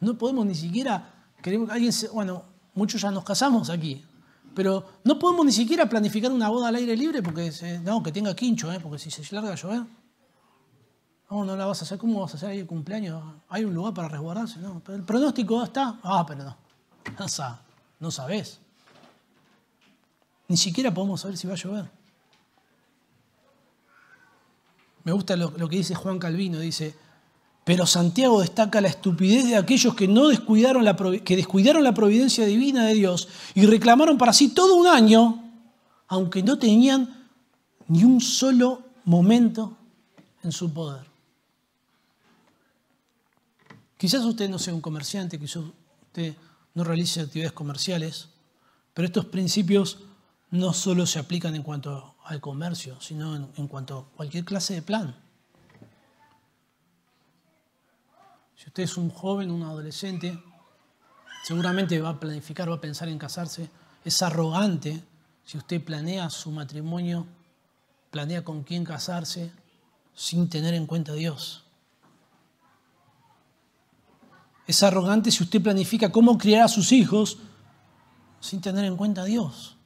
[0.00, 2.44] No podemos ni siquiera, queremos alguien, bueno,
[2.74, 4.04] muchos ya nos casamos aquí,
[4.54, 7.50] pero no podemos ni siquiera planificar una boda al aire libre porque
[7.82, 8.80] no, que tenga quincho, ¿eh?
[8.80, 9.84] porque si se larga a llover,
[11.30, 11.96] no, no la vas a hacer.
[11.96, 13.22] ¿Cómo vas a hacer ahí el cumpleaños?
[13.48, 14.58] ¿Hay un lugar para resguardarse?
[14.58, 16.00] No, pero el pronóstico está.
[16.02, 16.56] Ah, pero no.
[17.18, 17.26] No,
[17.98, 18.60] no sabes.
[20.50, 21.88] Ni siquiera podemos saber si va a llover.
[25.04, 26.92] Me gusta lo, que dice Juan Calvino, dice,
[27.62, 32.44] pero Santiago destaca la estupidez de aquellos que, no descuidaron la, que descuidaron la providencia
[32.46, 35.52] divina de Dios y reclamaron para sí todo un año,
[36.08, 37.28] aunque no tenían
[37.86, 39.76] ni un solo momento
[40.42, 41.06] en su poder.
[43.96, 45.62] Quizás usted no sea un comerciante, quizás
[46.08, 46.34] usted
[46.74, 48.30] no realice actividades comerciales,
[48.92, 49.98] pero estos principios
[50.50, 54.82] no solo se aplican en cuanto al comercio, sino en, cuanto a cualquier clase de
[54.82, 55.14] plan.
[58.56, 60.42] Si usted es un joven, un adolescente,
[61.44, 63.70] seguramente va a planificar, va a pensar en casarse.
[64.04, 65.02] Es arrogante
[65.44, 67.26] si usted planea su matrimonio,
[68.10, 69.52] planea con quién casarse,
[70.14, 71.64] sin tener en cuenta a Dios.
[74.66, 77.38] Es arrogante si usted planifica cómo criar a sus hijos
[78.40, 79.76] sin tener en cuenta a Dios.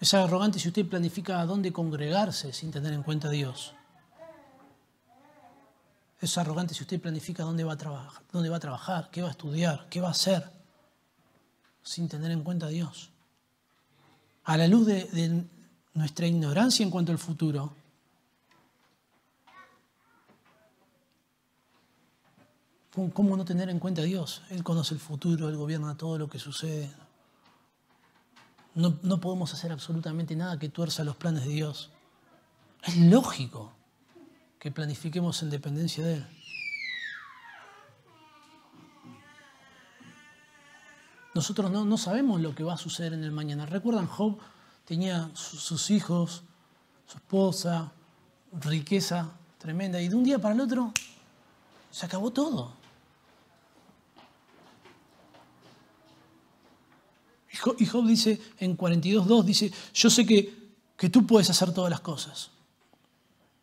[0.00, 3.74] Es arrogante si usted planifica a dónde congregarse sin tener en cuenta a Dios.
[6.20, 9.28] Es arrogante si usted planifica dónde va a trabajar, dónde va a trabajar, qué va
[9.28, 10.50] a estudiar, qué va a hacer,
[11.82, 13.10] sin tener en cuenta a Dios.
[14.44, 15.44] A la luz de, de
[15.92, 17.74] nuestra ignorancia en cuanto al futuro,
[23.12, 24.42] ¿cómo no tener en cuenta a Dios?
[24.48, 26.90] Él conoce el futuro, Él gobierna todo lo que sucede.
[28.74, 31.90] No, podemos hacer absolutamente nada que tuerza los planes de Dios.
[32.82, 33.72] Es lógico
[34.58, 36.26] que planifiquemos en dependencia de Él.
[41.34, 43.66] Nosotros no, sabemos lo que va a suceder en el mañana.
[43.66, 44.06] ¿Recuerdan?
[44.06, 44.38] Job
[44.84, 46.42] tenía sus hijos,
[47.06, 47.92] su esposa,
[48.52, 50.92] riqueza tremenda, y de un día para el otro
[51.90, 52.79] se acabó todo.
[57.78, 62.00] Y Job dice en 42.2, dice, yo sé que, que tú puedes hacer todas las
[62.00, 62.50] cosas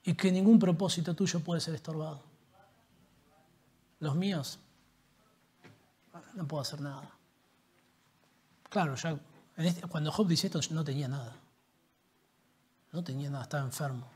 [0.04, 2.22] y que ningún propósito tuyo puede ser estorbado.
[4.00, 4.60] Los míos,
[6.36, 7.10] no puedo hacer nada.
[8.70, 9.20] Claro, ya
[9.58, 11.36] este, cuando Job dice esto no tenía nada.
[12.92, 14.08] No tenía nada, estaba enfermo.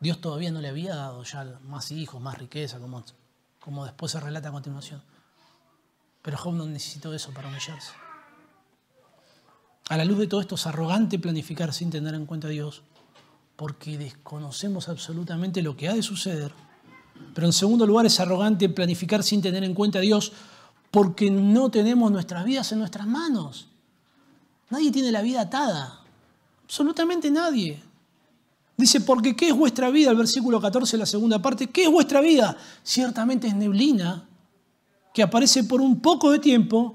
[0.00, 3.04] Dios todavía no le había dado ya más hijos, más riqueza, como,
[3.60, 5.02] como después se relata a continuación.
[6.22, 7.92] Pero Job no necesitó eso para humillarse.
[9.88, 12.82] A la luz de todo esto es arrogante planificar sin tener en cuenta a Dios,
[13.56, 16.52] porque desconocemos absolutamente lo que ha de suceder.
[17.34, 20.32] Pero en segundo lugar es arrogante planificar sin tener en cuenta a Dios,
[20.90, 23.68] porque no tenemos nuestras vidas en nuestras manos.
[24.70, 26.00] Nadie tiene la vida atada,
[26.64, 27.82] absolutamente nadie.
[28.76, 30.10] Dice, porque ¿qué es vuestra vida?
[30.10, 32.56] El versículo 14, la segunda parte, ¿qué es vuestra vida?
[32.82, 34.29] Ciertamente es neblina
[35.12, 36.94] que aparece por un poco de tiempo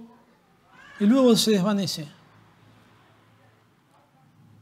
[0.99, 2.08] y luego se desvanece.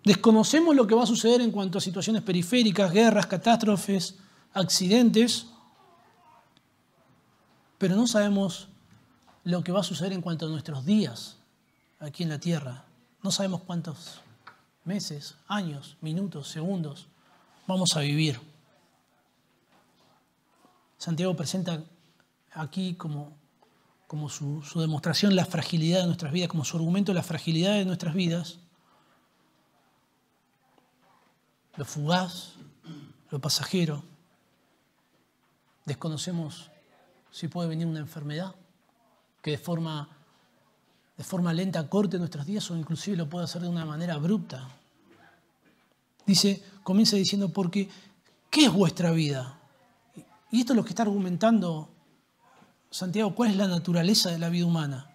[0.03, 4.17] Desconocemos lo que va a suceder en cuanto a situaciones periféricas, guerras, catástrofes,
[4.53, 5.47] accidentes,
[7.77, 8.67] pero no sabemos
[9.43, 11.37] lo que va a suceder en cuanto a nuestros días
[11.99, 12.85] aquí en la tierra.
[13.21, 14.21] No sabemos cuántos
[14.83, 17.07] meses, años, minutos, segundos
[17.67, 18.39] vamos a vivir.
[20.97, 21.83] Santiago presenta
[22.53, 23.33] aquí como
[24.13, 28.13] como su, demostración la fragilidad de nuestras vidas, como su argumento la fragilidad de nuestras
[28.13, 28.59] vidas,
[31.75, 32.53] lo fugaz,
[33.31, 34.03] lo pasajero.
[35.85, 36.69] Desconocemos
[37.31, 38.53] si puede venir una enfermedad
[39.41, 40.07] que de forma,
[41.17, 44.69] de forma lenta corte nuestros días o inclusive lo puede hacer de una manera abrupta.
[46.23, 47.89] Dice, comienza diciendo, porque
[48.51, 49.57] ¿qué es vuestra vida?
[50.51, 51.92] Y esto es lo que está argumentando
[52.93, 55.07] Santiago, ¿cuál es la naturaleza de la vida humana?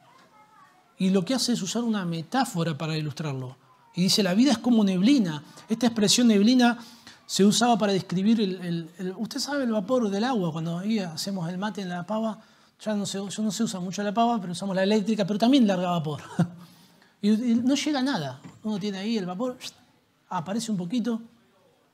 [0.99, 3.57] Y lo que hace es usar una metáfora para ilustrarlo.
[3.95, 5.45] Y dice, la vida es como neblina.
[5.69, 6.77] Esta expresión neblina
[7.25, 11.57] se usaba para describir el, Usted sabe el vapor del agua, cuando ahí hacemos el
[11.57, 12.41] mate en la pava,
[12.81, 15.65] ya no se, no se usa mucho la pava, pero usamos la eléctrica, pero también
[15.65, 16.21] larga vapor.
[17.23, 18.41] y, no llega nada.
[18.65, 19.57] Uno tiene ahí el vapor,
[20.31, 21.23] aparece un poquito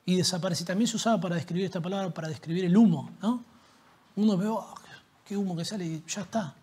[0.03, 0.65] y desaparece.
[0.65, 3.11] También se usaba para describir esta palabra, para describir el humo.
[3.21, 3.43] ¿no?
[4.15, 4.65] Uno ve, oh,
[5.25, 6.55] qué humo que sale y ya está.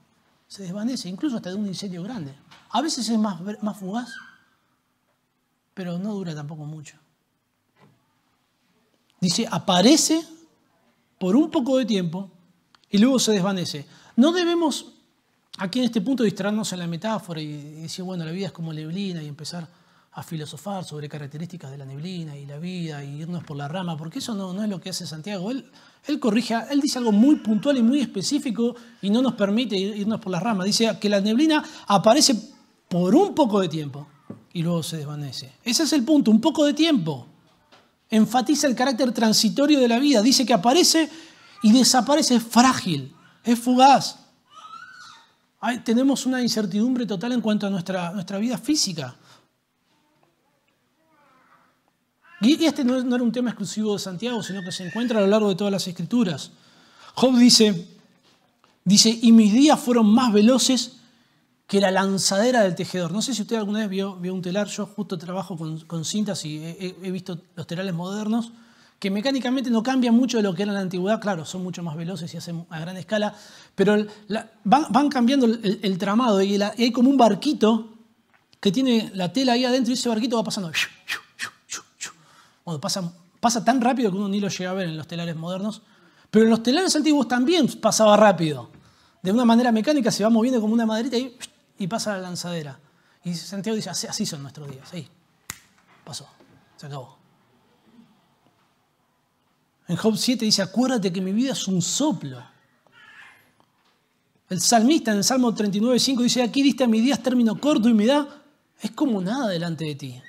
[0.47, 2.35] Se desvanece, incluso hasta de un incendio grande.
[2.71, 4.11] A veces es más, más fugaz,
[5.75, 6.97] pero no dura tampoco mucho.
[9.21, 10.25] Dice, aparece
[11.19, 12.31] por un poco de tiempo
[12.91, 13.87] y luego se desvanece.
[14.17, 14.87] No debemos
[15.59, 18.73] aquí en este punto distraernos en la metáfora y decir, bueno, la vida es como
[18.73, 19.69] neblina y empezar
[20.15, 23.97] a filosofar sobre características de la neblina y la vida y irnos por la rama,
[23.97, 25.51] porque eso no, no es lo que hace Santiago.
[25.51, 25.71] Él,
[26.07, 30.21] él corrige, él dice algo muy puntual y muy específico y no nos permite irnos
[30.21, 30.65] por la rama.
[30.65, 32.37] Dice que la neblina aparece
[32.89, 34.07] por un poco de tiempo
[34.53, 35.53] y luego se desvanece.
[35.65, 37.29] Ese es el punto, un poco de tiempo
[38.13, 40.21] enfatiza el carácter transitorio de la vida.
[40.21, 41.11] Dice que aparece
[41.63, 44.19] y desaparece, es frágil, es fugaz.
[45.83, 49.17] tenemos una incertidumbre total en cuanto a nuestra, nuestra vida física.
[52.43, 55.29] Y este no, era un tema exclusivo de Santiago, sino que se encuentra a lo
[55.29, 56.51] largo de todas las escrituras.
[57.15, 57.87] Job dice,
[58.85, 60.97] dice, y mis días fueron más veloces
[61.69, 63.13] que la lanzadera del tejedor.
[63.13, 66.59] No sé si usted alguna vez vio, un telar, yo justo trabajo con, cintas y
[66.63, 68.53] he, visto los telares modernos,
[68.99, 71.83] que mecánicamente no cambian mucho de lo que era en la antigüedad, claro, son mucho
[71.83, 73.35] más veloces y hacen a gran escala,
[73.75, 74.05] pero
[74.65, 77.89] van, cambiando el, tramado y, hay como un barquito
[78.61, 80.71] que tiene la tela ahí adentro y ese barquito va pasando.
[82.65, 85.83] Bueno, pasa, tan rápido que uno ni lo llega a ver en los telares modernos,
[86.31, 88.71] pero en los telares antiguos también pasaba rápido.
[89.23, 91.17] De una manera mecánica se va moviendo como una maderita
[91.79, 92.79] y pasa la lanzadera.
[93.25, 94.93] Y Santiago dice, así, son nuestros días.
[94.93, 95.07] Ahí,
[96.05, 96.27] pasó,
[96.77, 97.19] se acabó.
[99.87, 102.43] En Job 7 dice, acuérdate que mi vida es un soplo.
[104.49, 107.89] El salmista en el Salmo 39, 5 dice, aquí diste a mis días término corto
[107.89, 108.43] y me da,
[108.81, 110.23] es como nada delante de ti.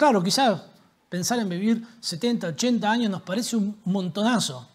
[0.00, 0.62] Claro, quizás
[1.10, 4.66] pensar en vivir 70, 80 años nos parece un montonazo,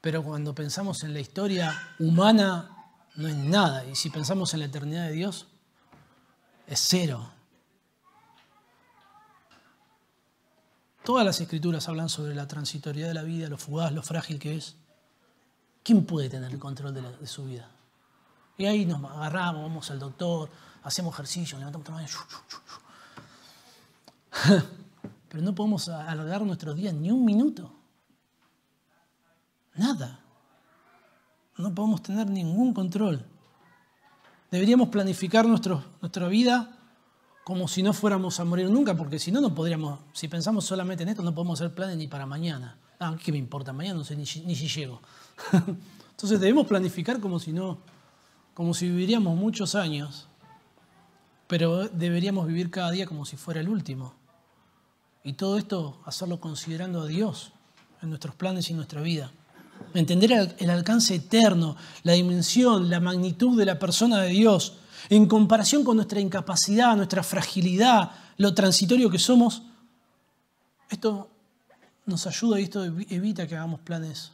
[0.00, 2.70] pero cuando pensamos en la historia humana
[3.16, 3.84] no es nada.
[3.86, 5.48] Y si pensamos en la eternidad de Dios,
[6.68, 7.28] es cero.
[11.02, 14.58] Todas las escrituras hablan sobre la transitoriedad de la vida, lo fugaz, lo frágil que
[14.58, 14.76] es.
[15.82, 17.68] ¿Quién puede tener el control de, su vida?
[18.58, 20.48] Y ahí nos agarramos, vamos al doctor,
[20.84, 21.88] hacemos ejercicio, levantamos
[25.28, 27.72] Pero no podemos alargar nuestros días ni un minuto.
[29.74, 30.22] Nada
[31.62, 33.24] no podemos tener ningún control.
[34.50, 36.78] Deberíamos planificar nuestra vida
[37.44, 41.02] como si no fuéramos a morir nunca, porque si no, no podríamos, si pensamos solamente
[41.02, 42.76] en esto, no podemos hacer planes ni para mañana.
[43.00, 43.72] Ah, ¿qué me importa?
[43.72, 45.00] Mañana no sé ni, si llego.
[46.10, 47.78] Entonces debemos planificar como si no,
[48.54, 50.28] como si viviríamos muchos años,
[51.48, 54.14] pero deberíamos vivir cada día como si fuera el último.
[55.24, 57.52] Y todo esto hacerlo considerando a Dios
[58.02, 59.30] en nuestros planes y en nuestra vida
[59.94, 64.74] entender el alcance eterno, la dimensión, la magnitud de la persona de Dios,
[65.08, 69.62] en comparación con nuestra incapacidad, nuestra fragilidad, lo transitorio que somos,
[70.88, 71.30] esto
[72.06, 74.32] nos ayuda y esto evita que hagamos planes,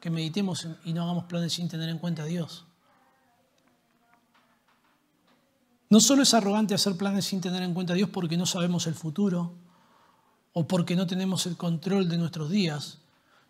[0.00, 2.64] que meditemos y no hagamos planes sin tener en cuenta a Dios.
[5.88, 8.86] No solo es arrogante hacer planes sin tener en cuenta a Dios porque no sabemos
[8.86, 9.54] el futuro
[10.58, 12.96] o porque no tenemos el control de nuestros días,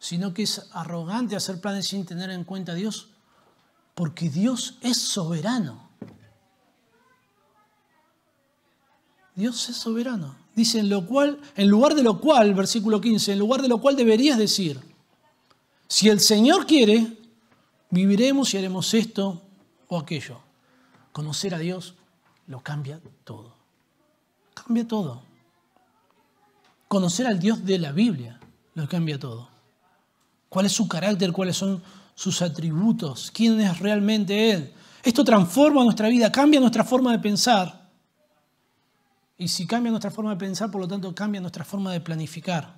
[0.00, 3.10] sino que es arrogante hacer planes sin tener en cuenta a Dios,
[3.94, 5.88] porque Dios es soberano.
[9.36, 10.34] Dios es soberano.
[10.56, 13.80] Dice, en, lo cual, en lugar de lo cual, versículo 15, en lugar de lo
[13.80, 14.80] cual deberías decir,
[15.86, 17.06] si el Señor quiere,
[17.88, 19.42] viviremos y haremos esto
[19.86, 20.40] o aquello.
[21.12, 21.94] Conocer a Dios
[22.48, 23.54] lo cambia todo.
[24.54, 25.35] Cambia todo.
[26.88, 28.38] Conocer al Dios de la Biblia
[28.74, 29.56] lo cambia todo
[30.56, 31.82] cuál es su carácter, cuáles son
[32.14, 34.72] sus atributos, quién es realmente Él.
[35.02, 37.90] Esto transforma nuestra vida, cambia nuestra forma de pensar.
[39.36, 42.74] Y si cambia nuestra forma de pensar, por lo tanto cambia nuestra forma de planificar.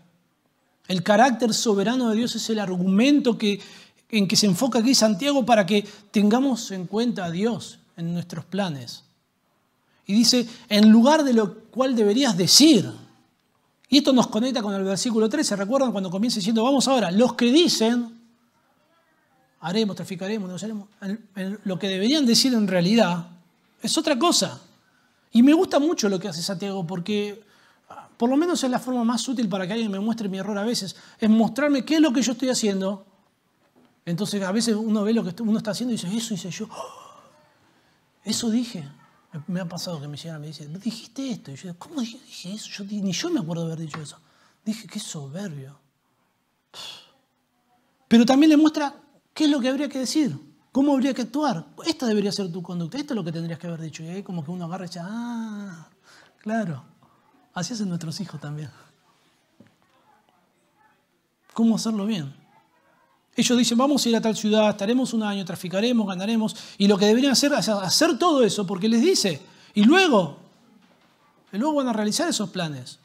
[0.89, 3.61] El carácter soberano de Dios es el argumento que,
[4.11, 8.45] en que se enfoca aquí Santiago para que tengamos en cuenta a Dios en nuestros
[8.45, 9.05] planes.
[10.05, 12.91] Y dice, en lugar de lo cual deberías decir,
[13.89, 15.57] y esto nos conecta con el versículo 13.
[15.57, 18.19] ¿Recuerdan cuando comienza diciendo, vamos ahora, los que dicen,
[19.61, 20.89] haremos, traficaremos, negociaremos,
[21.65, 23.29] lo que deberían decir en realidad
[23.83, 24.61] es otra cosa.
[25.33, 27.43] Y me gusta mucho lo que hace Santiago porque
[27.89, 30.39] ah, por lo menos es la forma más útil para que alguien me muestre mi
[30.39, 33.05] error a veces, es mostrarme qué es lo que yo estoy haciendo.
[34.05, 36.67] Entonces a veces uno ve lo que uno está haciendo y dice, eso hice yo,
[36.71, 37.21] ¡Oh!
[38.25, 38.89] eso dije.
[39.47, 41.51] Me ha pasado que mi señora me dice, dijiste esto.
[41.51, 42.69] Y yo, ¿cómo dije eso?
[42.71, 44.19] Yo, ni yo me acuerdo de haber dicho eso.
[44.65, 45.79] Dije, qué soberbio.
[48.09, 48.95] Pero también le muestra
[49.35, 50.39] qué es lo que habría que decir,
[50.73, 51.67] cómo habría que actuar.
[51.87, 54.03] Esta debería ser tu conducta, esto es lo que tendrías que haber dicho.
[54.03, 55.89] Y ahí como que uno agarra y dice, ah,
[56.39, 56.85] claro.
[57.53, 58.71] Así hacen nuestros hijos también.
[61.53, 62.35] ¿Cómo hacerlo bien?
[63.39, 66.57] Ellos dicen, vamos a ir a tal ciudad, estaremos un año, traficaremos, ganaremos.
[66.77, 69.41] Y lo que deberían hacer es hacer todo eso, porque les dice.
[69.75, 70.39] Y luego,
[71.53, 72.99] luego van a realizar esos planes.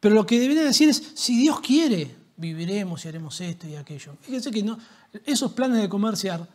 [0.00, 4.16] Pero lo que deberían decir es, si Dios quiere, viviremos y haremos esto y aquello.
[4.22, 4.78] Fíjense que no,
[5.26, 6.48] esos planes de comerciar,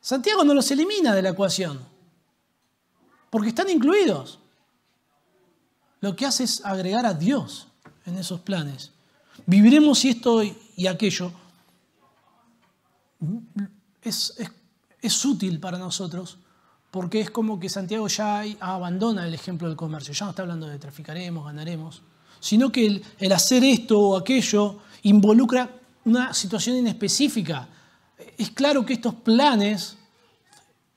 [0.00, 1.80] Santiago no los elimina de la ecuación,
[3.28, 4.38] porque están incluidos.
[6.00, 7.66] Lo que hace es agregar a Dios
[8.06, 8.92] en esos planes.
[9.46, 11.32] Viviremos y esto y aquello
[14.02, 14.34] es,
[15.00, 16.38] es, útil para nosotros
[16.90, 20.66] porque es como que Santiago ya abandona el ejemplo del comercio, ya no está hablando
[20.66, 22.02] de traficaremos, ganaremos,
[22.40, 25.68] sino que el, el hacer esto o aquello involucra
[26.04, 27.68] una situación inespecífica.
[28.36, 29.96] Es claro que estos planes,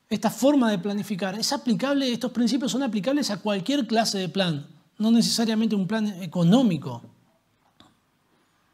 [0.09, 4.65] esta forma de planificar, es aplicable, estos principios son aplicables a cualquier clase de plan,
[4.97, 7.01] no necesariamente un plan económico.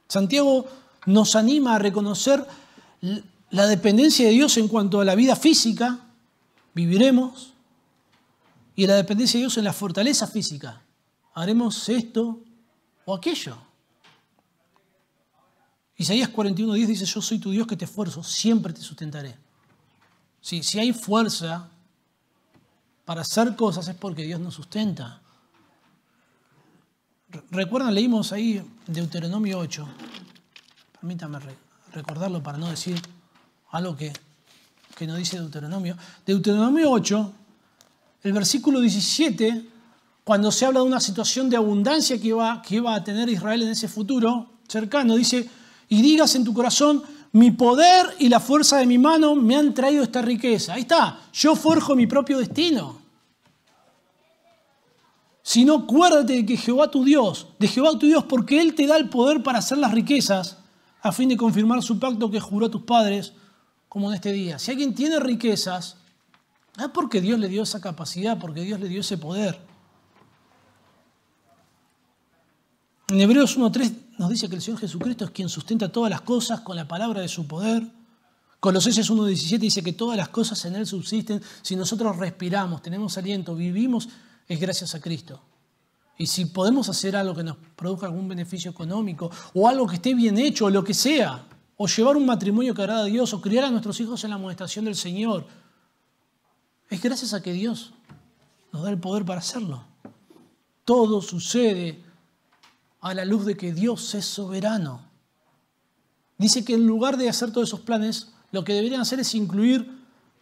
[0.08, 0.66] Santiago
[1.06, 2.46] nos anima a reconocer
[3.50, 6.00] la dependencia de Dios en cuanto a la vida física,
[6.74, 7.54] viviremos,
[8.76, 10.82] y la dependencia de Dios en la fortaleza física.
[11.34, 12.40] Haremos esto
[13.06, 13.58] o aquello.
[15.96, 19.36] Isaías 41.10 dice, yo soy tu Dios que te esfuerzo, siempre te sustentaré.
[20.42, 21.70] si hay fuerza
[23.04, 25.22] para hacer cosas es porque Dios nos sustenta.
[27.50, 29.88] Recuerdan, leímos ahí Deuteronomio 8.
[31.00, 31.40] Permítame
[31.94, 33.02] recordarlo para no decir
[33.72, 34.14] algo que,
[34.96, 35.98] que no dice Deuteronomio.
[36.26, 37.34] Deuteronomio 8,
[38.24, 39.66] el versículo 17,
[40.24, 43.64] cuando se habla de una situación de abundancia que iba, que iba a tener Israel
[43.64, 45.50] en ese futuro cercano, dice,
[45.90, 49.74] y digas en tu corazón, mi poder y la fuerza de mi mano me han
[49.74, 50.74] traído esta riqueza.
[50.74, 53.00] Ahí está, yo forjo mi propio destino.
[55.44, 58.98] Sino acuérdate de que Jehová tu Dios, de Jehová tu Dios, porque Él te da
[58.98, 60.58] el poder para hacer las riquezas,
[61.02, 63.32] a fin de confirmar su pacto que juró a tus padres,
[63.98, 64.60] como en este día.
[64.60, 65.96] Si alguien tiene riquezas,
[66.78, 69.60] es porque Dios le dio esa capacidad, porque Dios le dio ese poder.
[73.08, 76.60] En Hebreos 1.3 nos dice que el Señor Jesucristo es quien sustenta todas las cosas
[76.60, 77.92] con la palabra de su poder.
[78.60, 81.42] Colosenses 1.17 dice que todas las cosas en Él subsisten.
[81.64, 84.10] Si nosotros respiramos, tenemos aliento, vivimos,
[84.48, 85.42] es gracias a Cristo.
[86.20, 90.14] Y si podemos hacer algo que nos produzca algún beneficio económico, o algo que esté
[90.14, 91.48] bien hecho, o lo que sea,
[91.78, 94.36] o llevar un matrimonio que agrada a Dios, o criar a nuestros hijos en la
[94.36, 95.48] amonestación del Señor,
[96.90, 97.94] es gracias a que Dios
[98.72, 99.84] nos da el poder para hacerlo.
[100.84, 102.04] Todo sucede
[103.00, 105.02] a la luz de que Dios es soberano.
[106.38, 109.98] Dice que en lugar de hacer todos esos planes, lo que deberían hacer es incluir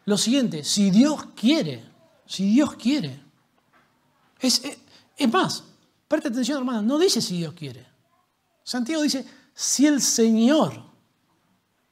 [0.05, 1.83] lo siguiente, si Dios quiere,
[2.25, 3.19] si Dios quiere.
[4.39, 4.61] Es,
[5.31, 5.63] más,
[6.07, 7.85] presta atención hermano, no dice si Dios quiere.
[8.63, 10.94] Santiago dice, si el Señor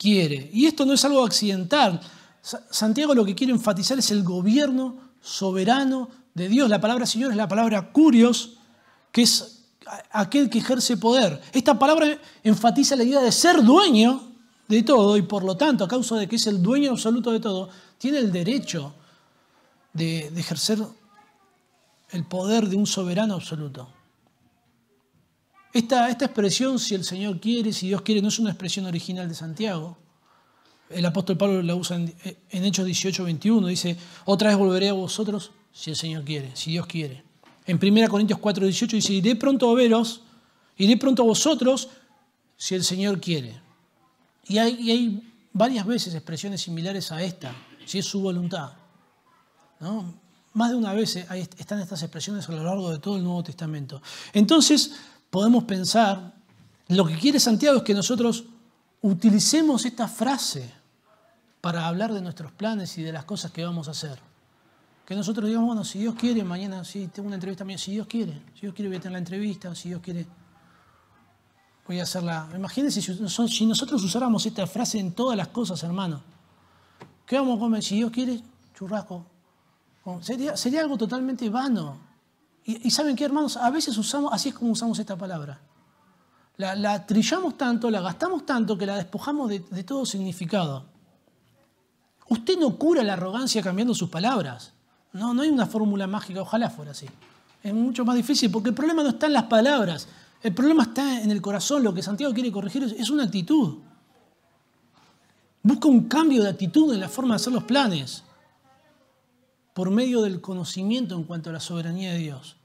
[0.04, 1.99] Y esto no es algo accidental.
[2.41, 6.70] Santiago lo que quiere enfatizar es el gobierno soberano de Dios.
[6.70, 8.58] La palabra Señor es la palabra curios,
[9.12, 9.64] que es
[10.12, 11.41] aquel que ejerce poder.
[11.54, 14.34] Esta palabra enfatiza la idea de ser dueño
[14.68, 17.39] de todo y por lo tanto, a causa de que es el dueño absoluto de
[17.39, 18.93] todo, tiene el derecho
[19.93, 20.80] de, ejercer
[22.12, 23.88] el poder de un soberano absoluto.
[25.74, 29.34] Esta, expresión, si el Señor quiere, si Dios quiere, no es una expresión original de
[29.34, 29.97] Santiago.
[30.88, 32.13] El apóstol Pablo la usa en,
[32.51, 33.67] Hechos 18, 21.
[33.67, 37.24] Dice, otra vez volveré a vosotros si el Señor quiere, si Dios quiere.
[37.65, 40.21] En 1 Corintios 4, 18 dice, iré pronto a veros,
[40.78, 41.89] iré pronto a vosotros,
[42.55, 43.59] si el Señor quiere.
[44.47, 47.51] Y hay, varias veces expresiones similares a esta,
[47.86, 48.74] si es su voluntad.
[50.53, 54.01] Más de una vez están estas expresiones a lo largo de todo el Nuevo Testamento.
[54.34, 54.91] Entonces,
[55.34, 56.32] podemos pensar,
[56.90, 58.44] lo que quiere Santiago es que nosotros
[59.02, 60.72] utilicemos esta frase
[61.60, 64.20] para hablar de nuestros planes y de las cosas que vamos a hacer.
[65.08, 68.06] Que nosotros digamos, bueno, si Dios quiere, mañana sí tengo una entrevista mía, si Dios
[68.06, 70.28] quiere, si Dios quiere voy a tener la entrevista, si Dios quiere
[71.88, 72.48] voy a hacerla.
[72.56, 76.22] Imagínense si nosotros usáramos esta frase en todas las cosas, hermano.
[77.26, 77.82] ¿Qué vamos a comer?
[77.82, 78.40] Si Dios quiere,
[78.78, 79.26] churrasco.
[80.22, 82.12] Sería, sería algo totalmente vano.
[82.66, 85.59] Y, saben qué, hermanos, a veces usamos, así es como usamos esta palabra.
[86.55, 90.86] La, trillamos tanto, la gastamos tanto que la despojamos de, de todo significado.
[92.30, 94.72] Usted no cura la arrogancia cambiando sus palabras.
[95.11, 97.07] No, no hay una fórmula mágica, ojalá fuera así.
[97.61, 100.07] Es mucho más difícil porque el problema no está en las palabras,
[100.41, 101.84] el problema está en el corazón.
[101.84, 103.80] Lo que Santiago quiere corregir es una actitud.
[105.61, 108.24] Busca un cambio de actitud en la forma de hacer los planes
[109.74, 112.57] por medio del conocimiento en cuanto a la soberanía de Dios.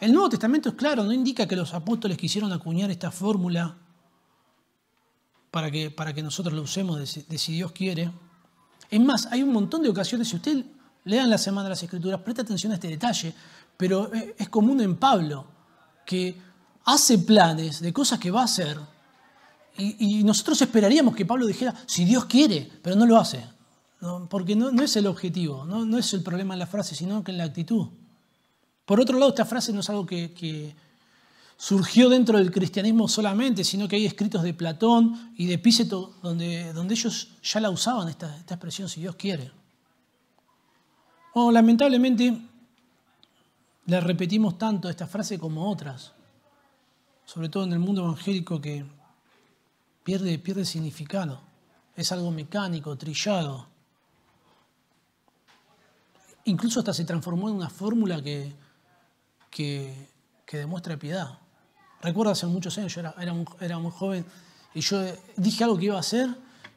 [0.00, 3.76] El Nuevo Testamento es claro, no indica que los apóstoles quisieron acuñar esta fórmula
[5.50, 8.12] para que, para que nosotros la usemos de, si Dios quiere.
[8.90, 10.64] Es más, hay un montón de ocasiones, si usted
[11.04, 13.34] lean la Semana de las Escrituras, presta atención a este detalle,
[13.76, 15.46] pero es común en Pablo,
[16.04, 16.36] que
[16.84, 18.78] hace planes de cosas que va a hacer,
[19.78, 23.44] y, nosotros esperaríamos que Pablo dijera, si Dios quiere, pero no lo hace,
[24.28, 27.38] porque no, es el objetivo, no, es el problema en la frase, sino que en
[27.38, 27.88] la actitud.
[28.84, 30.74] Por otro lado, esta frase no es algo que,
[31.58, 36.70] surgió dentro del cristianismo solamente, sino que hay escritos de Platón y de Epíceto donde,
[36.90, 39.50] ellos ya la usaban, esta, expresión, si Dios quiere.
[41.32, 42.38] O lamentablemente,
[43.86, 46.12] le repetimos tanto esta frase como otras
[47.26, 48.86] sobre todo en el mundo evangélico que
[50.04, 51.40] pierde, pierde significado.
[51.96, 53.66] Es algo mecánico, trillado.
[56.46, 58.52] Incluso hasta se transformó en una fórmula que,
[59.50, 60.08] que,
[60.50, 61.38] demuestra piedad.
[62.00, 63.14] Recuerdo hace muchos años, yo era,
[63.60, 64.24] era, muy, joven,
[64.74, 65.02] y yo
[65.36, 66.28] dije algo que iba a hacer,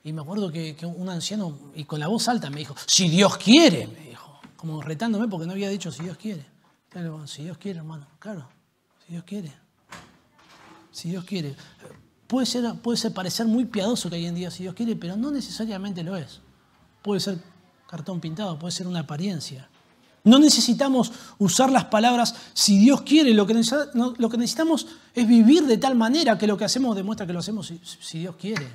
[0.04, 3.38] y me acuerdo que, un anciano, y con la voz alta, me dijo, si Dios
[3.38, 6.46] quiere, me dijo, como retándome porque no había dicho si Dios quiere.
[6.90, 8.50] Pero, si Dios quiere, hermano, claro,
[9.06, 9.54] si Dios quiere
[10.92, 11.56] si Dios quiere.
[12.28, 15.16] Puede ser, puede ser parecer muy piadoso que hoy en día, si Dios quiere, pero
[15.16, 16.42] no necesariamente lo es.
[17.02, 17.40] Puede ser
[17.90, 19.68] cartón pintado, puede ser una apariencia.
[20.24, 24.86] No necesitamos usar las palabras si Dios quiere, lo que, necesitamos
[25.16, 28.36] es vivir de tal manera que lo que hacemos demuestra que lo hacemos si, Dios
[28.36, 28.68] quiere.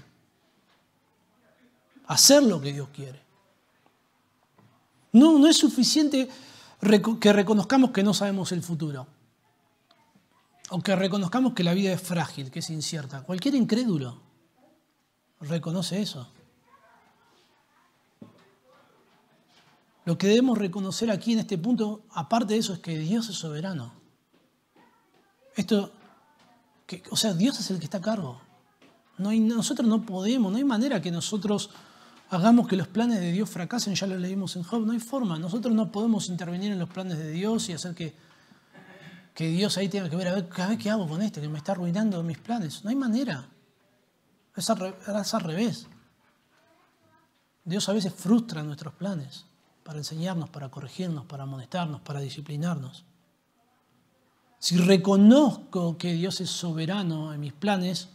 [2.07, 3.21] Hacer lo que Dios quiere.
[5.13, 6.29] No, no es suficiente
[7.21, 9.07] que reconozcamos que no sabemos el futuro
[10.71, 14.21] aunque reconozcamos que la vida es frágil, que es incierta, cualquier incrédulo
[15.41, 16.27] reconoce eso.
[20.05, 23.37] Lo que debemos reconocer aquí en este punto, aparte de eso, es que Dios es
[23.37, 23.95] soberano.
[25.57, 25.93] Esto,
[26.87, 28.41] que, o sea, Dios es el que está a cargo.
[29.17, 31.71] No hay, nosotros no podemos, no hay manera que nosotros
[32.31, 35.39] hagamos que los planes de Dios fracasen, ya lo leímos en Job, no hay forma.
[35.39, 38.15] Nosotros no podemos intervenir en los planes de Dios y hacer que
[39.35, 40.49] que Dios ahí tenga que ver, a ver,
[40.79, 42.85] ¿qué hago con este que me está arruinando mis planes?
[42.85, 43.49] No hay manera.
[44.55, 45.89] Es al, revés.
[47.65, 49.47] Dios a veces frustra nuestros planes
[49.85, 53.05] para enseñarnos, para corregirnos, para amonestarnos, para disciplinarnos.
[54.59, 58.09] Si reconozco que Dios es soberano en mis planes,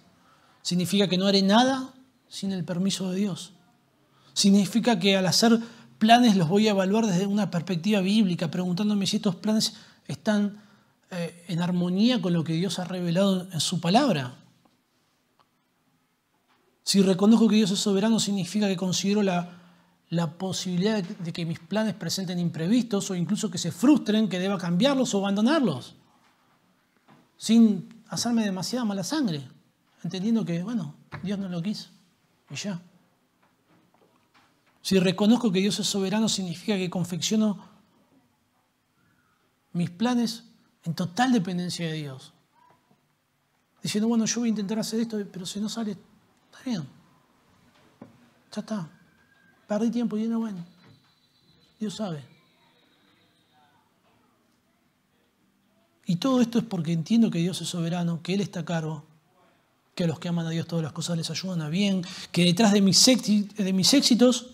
[0.64, 1.94] significa que no haré nada
[2.28, 3.54] sin el permiso de Dios.
[4.34, 5.60] Significa que al hacer
[6.00, 9.76] planes los voy a evaluar desde una perspectiva bíblica, preguntándome si estos planes
[10.08, 10.64] están
[11.12, 14.38] eh, en armonía con lo que Dios ha revelado en su palabra.
[16.84, 19.59] Si reconozco que Dios es soberano, significa que considero la,
[20.10, 24.58] la posibilidad de que mis planes presenten imprevistos o incluso que se frustren, que deba
[24.58, 25.96] cambiarlos o abandonarlos,
[27.38, 29.48] sin hacerme demasiada mala sangre,
[30.04, 31.90] entendiendo que, bueno, Dios no lo quiso
[32.50, 32.82] y ya.
[34.82, 37.64] Si reconozco que Dios es soberano, significa que confecciono
[39.74, 40.46] mis planes
[40.84, 42.34] en total dependencia de Dios.
[43.84, 46.84] Diciendo, bueno, yo voy a intentar hacer esto, pero si no sale, está bien.
[48.52, 48.99] Ya está.
[49.70, 50.66] Perdí tiempo y no, bueno,
[51.80, 52.24] Dios sabe.
[56.08, 59.04] Y todo esto es porque entiendo que Dios es soberano, que Él está a cargo,
[59.94, 62.02] que a los que aman a Dios todas las cosas les ayudan a bien,
[62.32, 64.48] que detrás de mis, de mis éxitos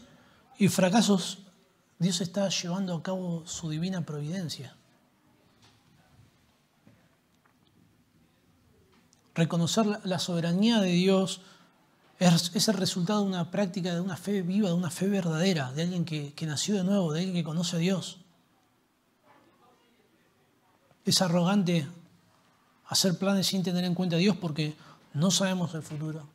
[0.59, 1.37] y fracasos
[1.97, 4.75] Dios está llevando a cabo su divina providencia.
[9.33, 11.39] Reconocer la soberanía de Dios
[12.19, 15.83] es, el resultado de una práctica, de una fe viva, de una fe verdadera, de
[15.83, 18.19] alguien que, nació de nuevo, de alguien que conoce a Dios.
[21.03, 21.87] Es arrogante
[22.87, 24.75] hacer planes sin tener en cuenta a Dios porque
[25.13, 26.27] no sabemos el futuro,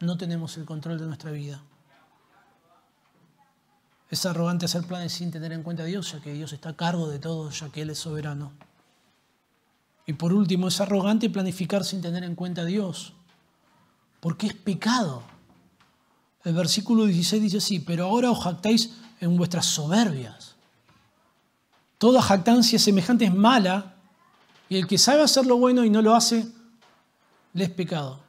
[0.00, 1.62] no tenemos el control de nuestra vida.
[4.10, 6.76] Es arrogante hacer planes sin tener en cuenta a Dios, ya que Dios está a
[6.76, 8.52] cargo de todo, ya que Él es soberano.
[10.06, 13.14] Y por último, es arrogante planificar sin tener en cuenta a Dios,
[14.20, 15.22] porque es pecado.
[16.44, 20.54] El versículo 16 dice así, pero ahora os jactáis en vuestras soberbias.
[21.98, 23.94] Toda jactancia semejante es mala
[24.68, 26.46] y el que sabe hacer lo bueno y no lo hace,
[27.54, 28.20] le es pecado.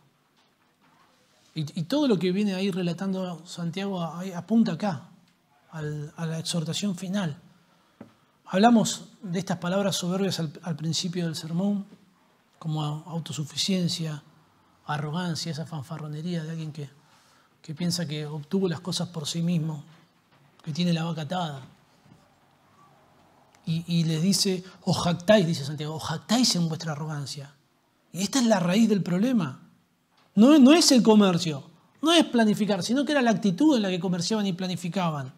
[1.54, 5.10] Y, todo lo que viene ahí relatando Santiago apunta acá,
[5.72, 7.42] a la exhortación final.
[8.50, 11.86] Hablamos de estas palabras soberbias al, principio del sermón,
[12.60, 14.24] como autosuficiencia,
[14.88, 16.90] arrogancia, esa fanfarronería de alguien que,
[17.62, 19.84] que piensa que obtuvo las cosas por sí mismo,
[20.64, 21.62] que tiene la vaca atada.
[23.66, 27.54] Y, y les dice, os jactáis, dice Santiago, os jactáis en vuestra arrogancia.
[28.14, 29.60] Y esta es la raíz del problema.
[30.36, 31.64] No, no es el comercio,
[32.02, 35.34] no es planificar, sino que era la actitud en la que comerciaban y planificaban.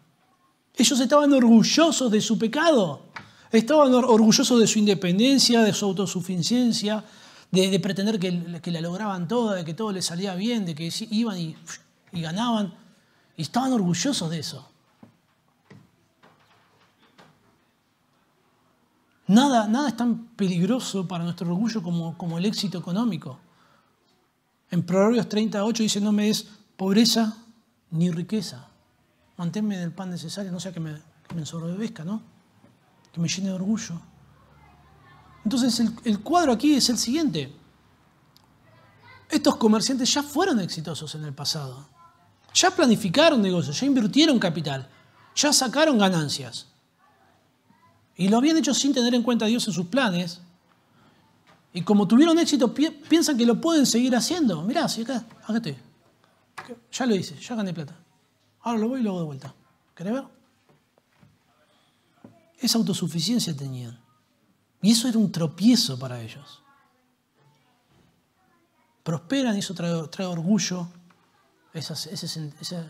[0.76, 3.06] Ellos estaban orgullosos de su pecado,
[3.50, 7.04] estaban orgullosos de su independencia, de su autosuficiencia,
[7.50, 11.38] de, pretender que, la lograban toda, de que todo les salía bien, de que iban
[11.38, 11.56] y,
[12.12, 12.74] ganaban.
[13.36, 14.68] Y estaban orgullosos de eso.
[19.26, 23.38] Nada, nada es tan peligroso para nuestro orgullo como, como el éxito económico.
[24.70, 26.46] En Proverbios 38 dice, no me des
[26.76, 27.36] pobreza
[27.90, 28.68] ni riqueza.
[29.36, 30.94] Manténme del pan necesario, no sea que me,
[31.28, 32.22] que me ¿no?
[33.12, 34.00] Que me llene de orgullo.
[35.44, 37.52] Entonces el, cuadro aquí es el siguiente.
[39.28, 41.86] Estos comerciantes ya fueron exitosos en el pasado.
[42.52, 44.88] Ya planificaron negocios, ya invirtieron capital,
[45.36, 46.66] ya sacaron ganancias.
[48.16, 50.40] Y lo habían hecho sin tener en cuenta a Dios en sus planes,
[51.72, 54.62] y como tuvieron éxito, piensan que lo pueden seguir haciendo.
[54.62, 55.76] Mirá, si acá, acá estoy.
[56.92, 57.96] Ya lo hice, ya gané plata.
[58.62, 59.54] Ahora lo voy y lo hago de vuelta.
[59.94, 60.24] ¿Querés ver?
[62.58, 63.98] Esa autosuficiencia tenían.
[64.82, 66.62] Y eso era un tropiezo para ellos.
[69.02, 70.88] Prosperan y eso trae, orgullo,
[71.72, 71.94] esa,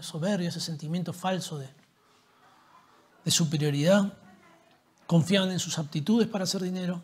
[0.02, 1.70] soberbia, ese sentimiento falso de,
[3.30, 4.12] superioridad.
[5.06, 7.02] Confiaban en sus aptitudes para hacer dinero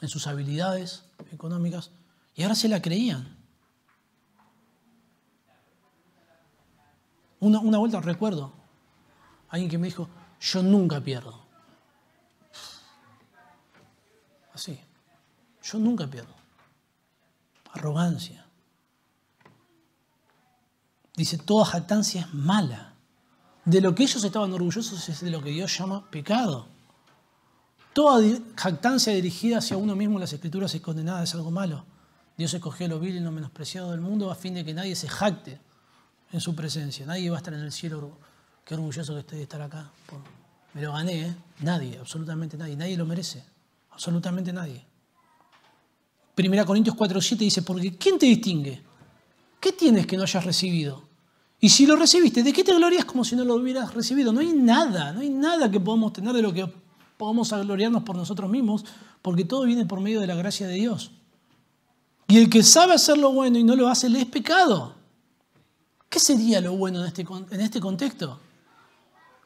[0.00, 1.90] en sus habilidades económicas
[2.34, 3.34] y ahora se la creían.
[7.40, 8.52] Una, una vuelta recuerdo,
[9.48, 10.08] alguien que me dijo,
[10.40, 11.45] yo nunca pierdo.
[14.56, 14.80] Así,
[15.62, 16.34] yo nunca pierdo.
[17.74, 18.46] Arrogancia.
[21.14, 22.94] Dice, toda jactancia es mala.
[23.66, 26.68] De lo que ellos estaban orgullosos es de lo que Dios llama pecado.
[27.92, 28.26] Toda
[28.56, 31.84] jactancia dirigida hacia uno mismo en las escrituras es condenada, es algo malo.
[32.38, 35.06] Dios escogió lo vil y lo menospreciado del mundo a fin de que nadie se
[35.06, 35.60] jacte
[36.32, 37.04] en su presencia.
[37.04, 38.16] Nadie va a estar en el cielo.
[38.64, 39.90] Qué orgulloso que estoy de estar acá.
[40.72, 41.36] Me lo gané, ¿eh?
[41.60, 42.74] Nadie, absolutamente nadie.
[42.74, 43.55] Nadie lo merece.
[43.96, 44.84] Absolutamente nadie.
[46.34, 48.82] Primera Corintios 4.7 dice, porque ¿quién te distingue?
[49.58, 51.02] ¿Qué tienes que no hayas recibido?
[51.58, 54.34] Y si lo recibiste, ¿de qué te glorías como si no lo hubieras recibido?
[54.34, 56.70] No hay nada, no hay nada que podamos tener de lo que
[57.16, 58.84] podamos gloriarnos por nosotros mismos,
[59.22, 61.12] porque todo viene por medio de la gracia de Dios.
[62.28, 64.94] Y el que sabe hacer lo bueno y no lo hace, le es pecado.
[66.10, 68.40] ¿Qué sería lo bueno en este, en este contexto?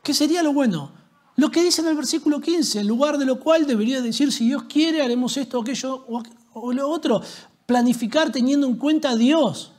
[0.02, 0.98] ¿Qué sería lo bueno?
[1.40, 4.44] Lo que dice en el versículo 15, en lugar de lo cual debería decir, si
[4.44, 6.04] Dios quiere, haremos esto, aquello
[6.52, 7.22] o lo otro.
[7.64, 9.72] Planificar teniendo en cuenta a Dios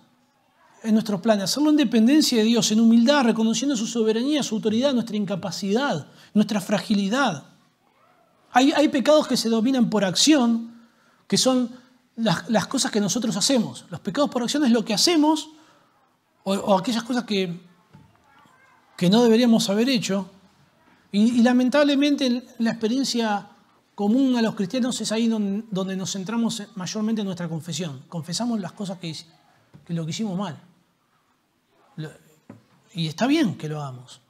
[0.81, 4.91] en nuestros planes, hacerlo en dependencia de Dios, en humildad, reconociendo su soberanía, su autoridad,
[4.95, 7.43] nuestra incapacidad, nuestra fragilidad.
[8.53, 10.81] Hay, pecados que se dominan por acción,
[11.27, 11.69] que son
[12.15, 13.85] las, cosas que nosotros hacemos.
[13.91, 15.51] Los pecados por acción es lo que hacemos
[16.43, 17.61] o, aquellas cosas que,
[18.97, 20.27] que, no deberíamos haber hecho.
[21.11, 23.49] Y, lamentablemente la experiencia
[23.95, 28.03] común a los cristianos es ahí donde, nos centramos mayormente en nuestra confesión.
[28.07, 29.15] Confesamos las cosas que,
[29.85, 30.57] que lo que hicimos mal.
[32.93, 34.21] Y está bien que lo hagamos.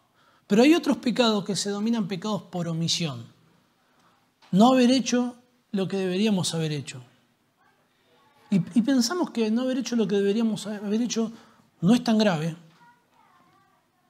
[0.48, 3.26] Pero hay otros pecados que se dominan pecados por omisión
[4.52, 5.36] no haber hecho
[5.72, 7.02] lo que deberíamos haber hecho.
[8.50, 11.32] Y, pensamos que no haber hecho lo que deberíamos haber hecho
[11.80, 12.58] no es tan grave,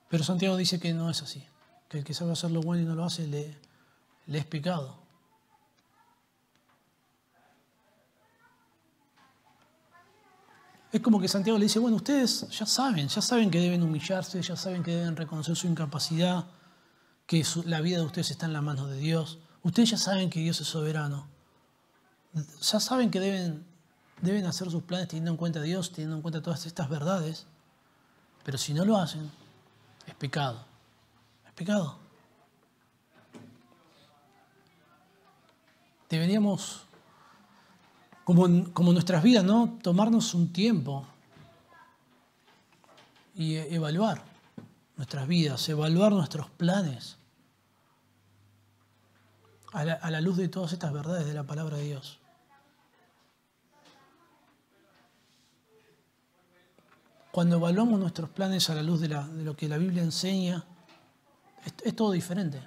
[0.10, 1.44] pero Santiago dice que no es así,
[1.92, 3.54] que el que sabe hacer lo bueno y no lo hace le,
[4.26, 4.98] es pecado.
[10.90, 14.42] Es como que Santiago le dice, bueno, ustedes ya saben, ya saben que deben humillarse,
[14.42, 16.46] ya saben que deben reconocer su incapacidad,
[17.26, 19.40] que la vida de ustedes está en la mano de Dios.
[19.62, 21.28] Ustedes ya saben que Dios es soberano.
[22.34, 23.66] Ya saben que deben,
[24.22, 27.48] deben hacer sus planes teniendo en cuenta a Dios, teniendo en cuenta todas estas verdades.
[28.46, 29.30] Pero si no lo hacen,
[30.08, 30.71] es pecado.
[36.10, 36.84] Deberíamos,
[38.24, 39.80] como, como nuestras vidas, ¿no?
[39.82, 41.08] tomarnos un tiempo
[43.36, 44.24] y evaluar
[44.98, 47.18] nuestras vidas, evaluar nuestros planes
[49.74, 52.20] a la, luz de todas estas verdades de la palabra de Dios.
[57.32, 60.66] Cuando evaluamos nuestros planes a la luz de lo que la Biblia enseña,
[61.84, 62.62] es, todo diferente.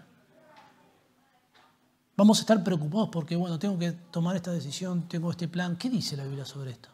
[2.16, 5.76] Vamos a estar preocupados porque, bueno, tengo que tomar esta decisión, tengo este plan.
[5.76, 6.88] ¿Qué dice la Biblia sobre esto?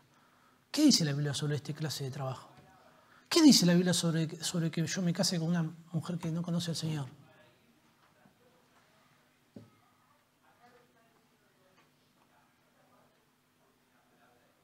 [0.70, 2.48] ¿Qué dice la Biblia sobre esta clase de trabajo?
[3.28, 6.42] ¿Qué dice la Biblia sobre, sobre que yo me case con una mujer que no
[6.42, 7.06] conoce al Señor?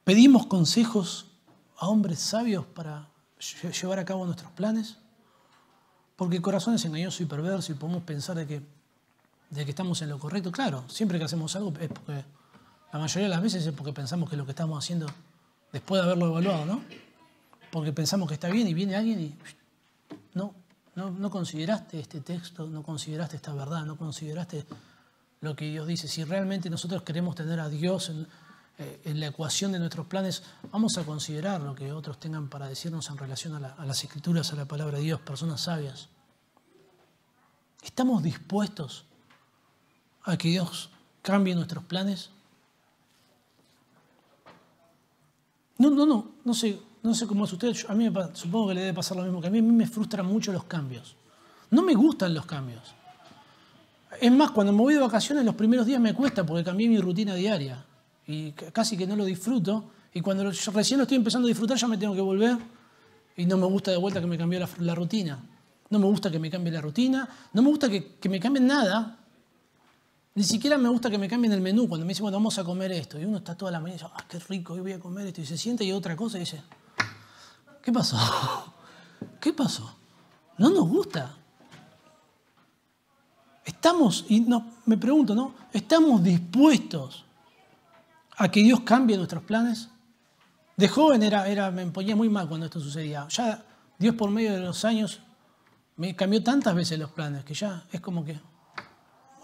[0.03, 1.31] ¿Pedimos consejos
[1.77, 3.09] a hombres sabios para
[3.39, 4.97] lle- llevar a cabo nuestros planes?
[6.17, 8.61] Porque el corazón es engañoso y perverso y podemos pensar de que,
[9.51, 10.51] de que estamos en lo correcto.
[10.51, 12.25] Claro, siempre que hacemos algo es porque,
[12.91, 15.05] la mayoría de las veces es porque pensamos que lo que estamos haciendo,
[15.71, 16.81] después de haberlo evaluado, ¿no?
[17.71, 19.35] Porque pensamos que está bien y viene alguien y
[20.33, 20.55] no,
[20.95, 24.65] no, no consideraste este texto, no consideraste esta verdad, no consideraste
[25.41, 26.07] lo que Dios dice.
[26.07, 28.27] Si realmente nosotros queremos tener a Dios en,
[28.79, 32.67] eh, en la ecuación de nuestros planes, vamos a considerar lo que otros tengan para
[32.67, 36.09] decirnos en relación a, la- a las escrituras, a la palabra de Dios, personas sabias.
[37.83, 39.05] ¿Estamos dispuestos
[40.23, 40.89] a que Dios
[41.21, 42.29] cambie nuestros planes?
[45.77, 47.73] No, no, no, no sé, no sé cómo es usted.
[47.87, 49.59] A mí me supongo que le debe pasar lo mismo que a mí.
[49.59, 51.15] A mí me frustran mucho los cambios.
[51.69, 52.93] No me gustan los cambios.
[54.19, 56.97] Es más, cuando me voy de vacaciones los primeros días me cuesta porque cambié mi
[56.99, 57.83] rutina diaria
[58.27, 59.91] y casi que no lo disfruto.
[60.13, 62.57] Y cuando lo- recién lo estoy empezando a disfrutar ya me tengo que volver
[63.35, 65.39] y no me gusta de vuelta que me cambió la, la rutina.
[65.89, 68.67] No me gusta que me cambie la rutina, no me gusta que, que me cambien
[68.67, 69.17] nada.
[70.35, 72.63] Ni siquiera me gusta que me cambien el menú cuando me dicen, bueno, vamos a
[72.63, 73.19] comer esto.
[73.19, 75.27] Y uno está toda la mañana y dice, ah, qué rico, hoy voy a comer
[75.27, 75.41] esto.
[75.41, 76.61] Y se sienta y otra cosa y dice,
[77.81, 78.17] ¿qué pasó?
[79.39, 79.95] ¿Qué pasó?
[80.57, 81.33] No nos gusta.
[83.65, 85.53] Estamos, y no, me pregunto, ¿no?
[85.73, 87.23] ¿Estamos dispuestos
[88.37, 89.89] a que Dios cambie nuestros planes?
[90.75, 93.27] De joven era, era, me ponía muy mal cuando esto sucedía.
[93.29, 93.63] Ya
[93.97, 95.21] Dios por medio de los años
[95.95, 98.39] me cambió tantas veces los planes que ya es como que,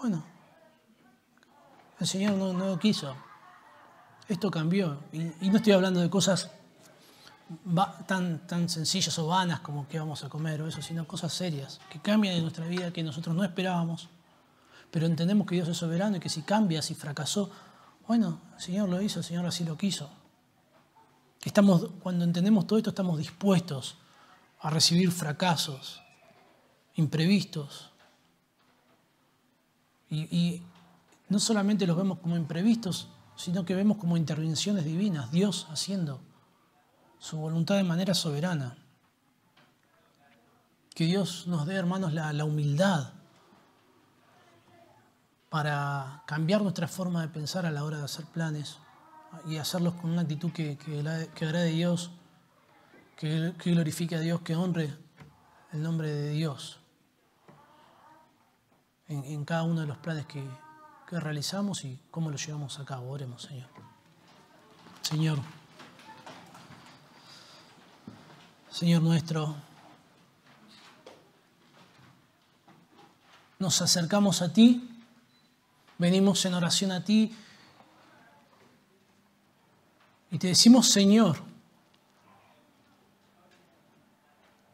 [0.00, 0.24] bueno,
[1.98, 3.16] el Señor no, no quiso.
[4.28, 5.00] Esto cambió.
[5.12, 6.50] Y, no estoy hablando de cosas
[8.06, 11.80] tan, tan sencillas o vanas como qué vamos a comer o eso, sino cosas serias
[11.90, 14.08] que cambian en nuestra vida que nosotros no esperábamos.
[14.92, 17.50] Pero entendemos que Dios es soberano y que si cambia, si fracasó,
[18.06, 20.10] bueno, el Señor lo hizo, el Señor así lo quiso.
[21.42, 23.96] Estamos, cuando entendemos todo esto, estamos dispuestos
[24.60, 26.02] a recibir fracasos,
[26.94, 27.90] imprevistos.
[30.10, 30.62] Y,
[31.28, 36.20] no solamente los vemos como imprevistos, sino que vemos como intervenciones divinas, Dios haciendo
[37.18, 38.76] su voluntad de manera soberana.
[40.94, 43.13] Que Dios nos dé, hermanos, la humildad
[45.54, 48.78] para cambiar nuestra forma de pensar a la hora de hacer planes
[49.46, 52.10] y hacerlos con una actitud que, que, que agrade a Dios,
[53.16, 54.92] que, que glorifique a Dios, que honre
[55.70, 56.80] el nombre de Dios
[59.06, 60.44] en, cada uno de los planes que
[61.12, 63.12] realizamos y cómo los llevamos a cabo.
[63.12, 63.68] Oremos, Señor.
[65.02, 65.38] Señor.
[68.72, 69.54] Señor nuestro,
[73.60, 74.90] nos acercamos a ti,
[75.98, 77.32] venimos en oración a ti
[80.30, 81.38] y te decimos Señor,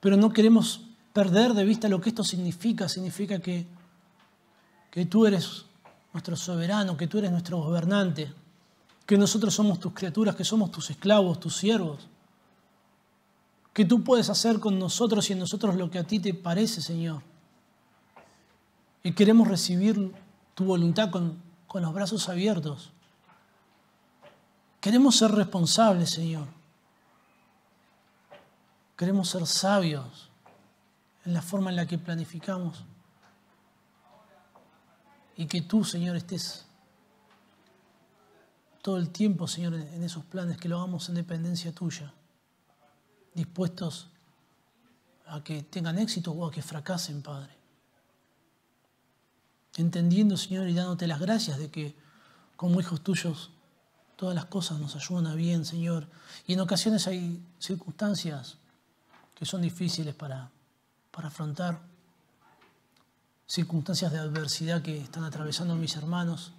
[0.00, 3.66] pero no queremos perder de vista lo que esto significa, significa que,
[4.90, 5.66] que tú eres
[6.12, 8.32] nuestro soberano, que tú eres nuestro gobernante,
[9.06, 12.08] que nosotros somos tus criaturas, que somos tus esclavos, tus siervos.
[13.72, 16.80] Que tú puedes hacer con nosotros y en nosotros lo que a ti te parece,
[16.80, 17.22] Señor.
[19.02, 20.12] Y queremos recibir
[20.60, 22.92] tu voluntad con, con los brazos abiertos.
[24.78, 26.48] Queremos ser responsables, Señor.
[28.94, 30.28] Queremos ser sabios
[31.24, 32.84] en la forma en la que planificamos.
[35.34, 36.66] Y que tú, Señor, estés
[38.82, 42.12] todo el tiempo, Señor, en esos planes, que lo hagamos en dependencia tuya
[43.32, 44.10] dispuestos
[45.24, 47.59] a que tengan éxito o a que fracasen, Padre.
[49.76, 51.94] Entendiendo, Señor, y dándote las gracias de que
[52.56, 53.50] como hijos tuyos
[54.16, 56.06] todas las cosas nos ayudan a bien, Señor.
[56.46, 58.58] Y en ocasiones hay circunstancias
[59.34, 60.50] que son difíciles para,
[61.10, 61.80] para afrontar,
[63.46, 66.52] circunstancias de adversidad que están atravesando mis hermanos.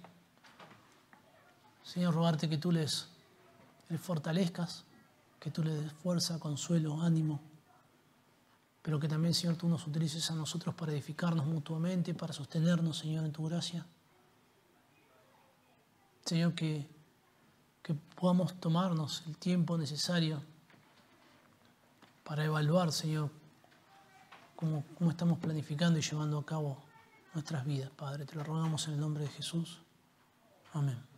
[1.84, 3.06] Señor, rogarte que tú les,
[3.88, 4.84] les fortalezcas,
[5.38, 7.40] que tú le des fuerza, consuelo, ánimo,
[8.82, 13.24] pero que también, Señor, tú nos utilices a nosotros para edificarnos mutuamente, para sostenernos, Señor,
[13.24, 13.86] en tu gracia.
[16.24, 16.88] Señor, que,
[17.82, 20.42] que podamos tomarnos el tiempo necesario
[22.24, 23.30] para evaluar, Señor,
[24.56, 26.82] cómo, cómo estamos planificando y llevando a cabo
[27.34, 28.24] nuestras vidas, Padre.
[28.24, 29.80] Te lo rogamos en el nombre de Jesús.
[30.72, 31.11] Amén.